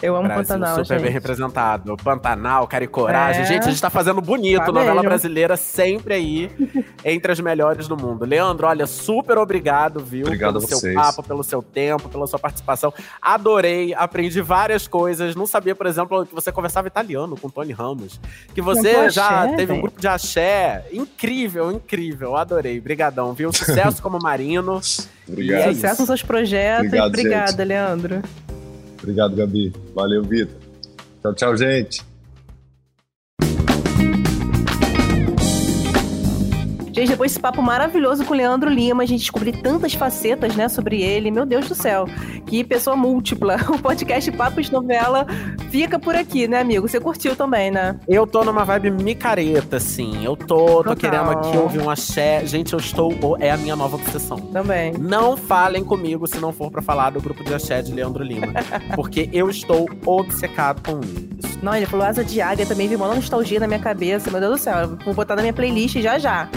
[0.02, 1.12] Eu amo Brasil Pantanal, super bem gente.
[1.14, 1.96] representado.
[1.96, 3.42] Pantanal, Cara e Coragem.
[3.42, 3.44] É.
[3.46, 4.58] Gente, a gente tá fazendo bonito.
[4.58, 5.08] Tá novela mesmo.
[5.08, 6.50] brasileira sempre aí,
[7.04, 8.24] entre as melhores do mundo.
[8.24, 10.26] Leandro, olha, super obrigado, viu?
[10.26, 10.94] Obrigado pelo a seu vocês.
[10.94, 12.92] papo, pelo seu tempo, pela sua participação.
[13.20, 15.34] Adorei, aprendi várias coisas.
[15.34, 18.20] Não sabia, por exemplo, que você conversava italiano com o Tony Ramos.
[18.54, 19.82] Que você Cantou já axé, teve um velho.
[19.82, 20.84] grupo de axé.
[20.92, 22.36] Incrível, incrível.
[22.36, 22.78] Adorei.
[22.80, 23.52] Brigadão, viu?
[23.52, 24.80] Sucesso como marino.
[25.28, 25.60] Obrigado.
[25.60, 26.86] E é Sucesso nos seus projetos.
[26.86, 27.64] Obrigado, Obrigada, gente.
[27.64, 28.22] Leandro.
[28.98, 29.72] Obrigado, Gabi.
[29.94, 30.56] Valeu, Vitor.
[31.22, 32.15] Tchau, tchau, gente.
[36.96, 40.66] Gente, depois desse papo maravilhoso com o Leandro Lima, a gente descobriu tantas facetas, né,
[40.66, 41.30] sobre ele.
[41.30, 42.06] Meu Deus do céu.
[42.46, 43.58] Que pessoa múltipla.
[43.68, 45.26] O podcast Papo de Novela
[45.70, 46.88] fica por aqui, né, amigo?
[46.88, 48.00] Você curtiu também, né?
[48.08, 50.24] Eu tô numa vibe micareta, assim.
[50.24, 50.96] Eu tô, tô Total.
[50.96, 52.46] querendo aqui ouvir um axé.
[52.46, 53.36] Gente, eu estou.
[53.38, 54.38] É a minha nova obsessão.
[54.38, 54.94] Também.
[54.94, 58.54] Não falem comigo se não for pra falar do grupo de axé de Leandro Lima.
[58.96, 61.58] porque eu estou obcecado com isso.
[61.62, 64.30] Não, ele falou Asa de Águia também, viu uma nostalgia na minha cabeça.
[64.30, 66.48] Meu Deus do céu, eu vou botar na minha playlist já já.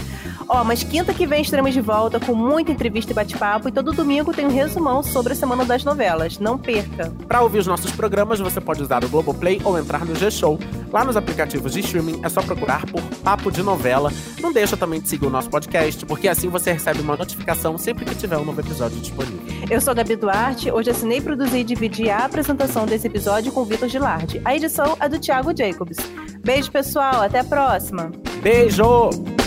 [0.50, 3.70] Ó, mas quinta que vem estaremos de volta com muita entrevista e bate-papo.
[3.70, 6.40] E todo domingo tem um resumão sobre a Semana das Novelas.
[6.40, 7.14] Não perca.
[7.28, 10.58] Pra ouvir os nossos programas, você pode usar o Globoplay ou entrar no G-Show.
[10.92, 14.12] Lá nos aplicativos de streaming é só procurar por Papo de Novela.
[14.42, 18.04] Não deixa também de seguir o nosso podcast, porque assim você recebe uma notificação sempre
[18.04, 19.40] que tiver um novo episódio disponível.
[19.70, 23.62] Eu sou a Gabi Duarte, hoje assinei, produzi e dividi a apresentação desse episódio com
[23.62, 24.42] o Vitor Gilardi.
[24.44, 25.98] A edição é do Thiago Jacobs.
[26.44, 28.12] Beijo, pessoal, até a próxima!
[28.42, 29.39] Beijo!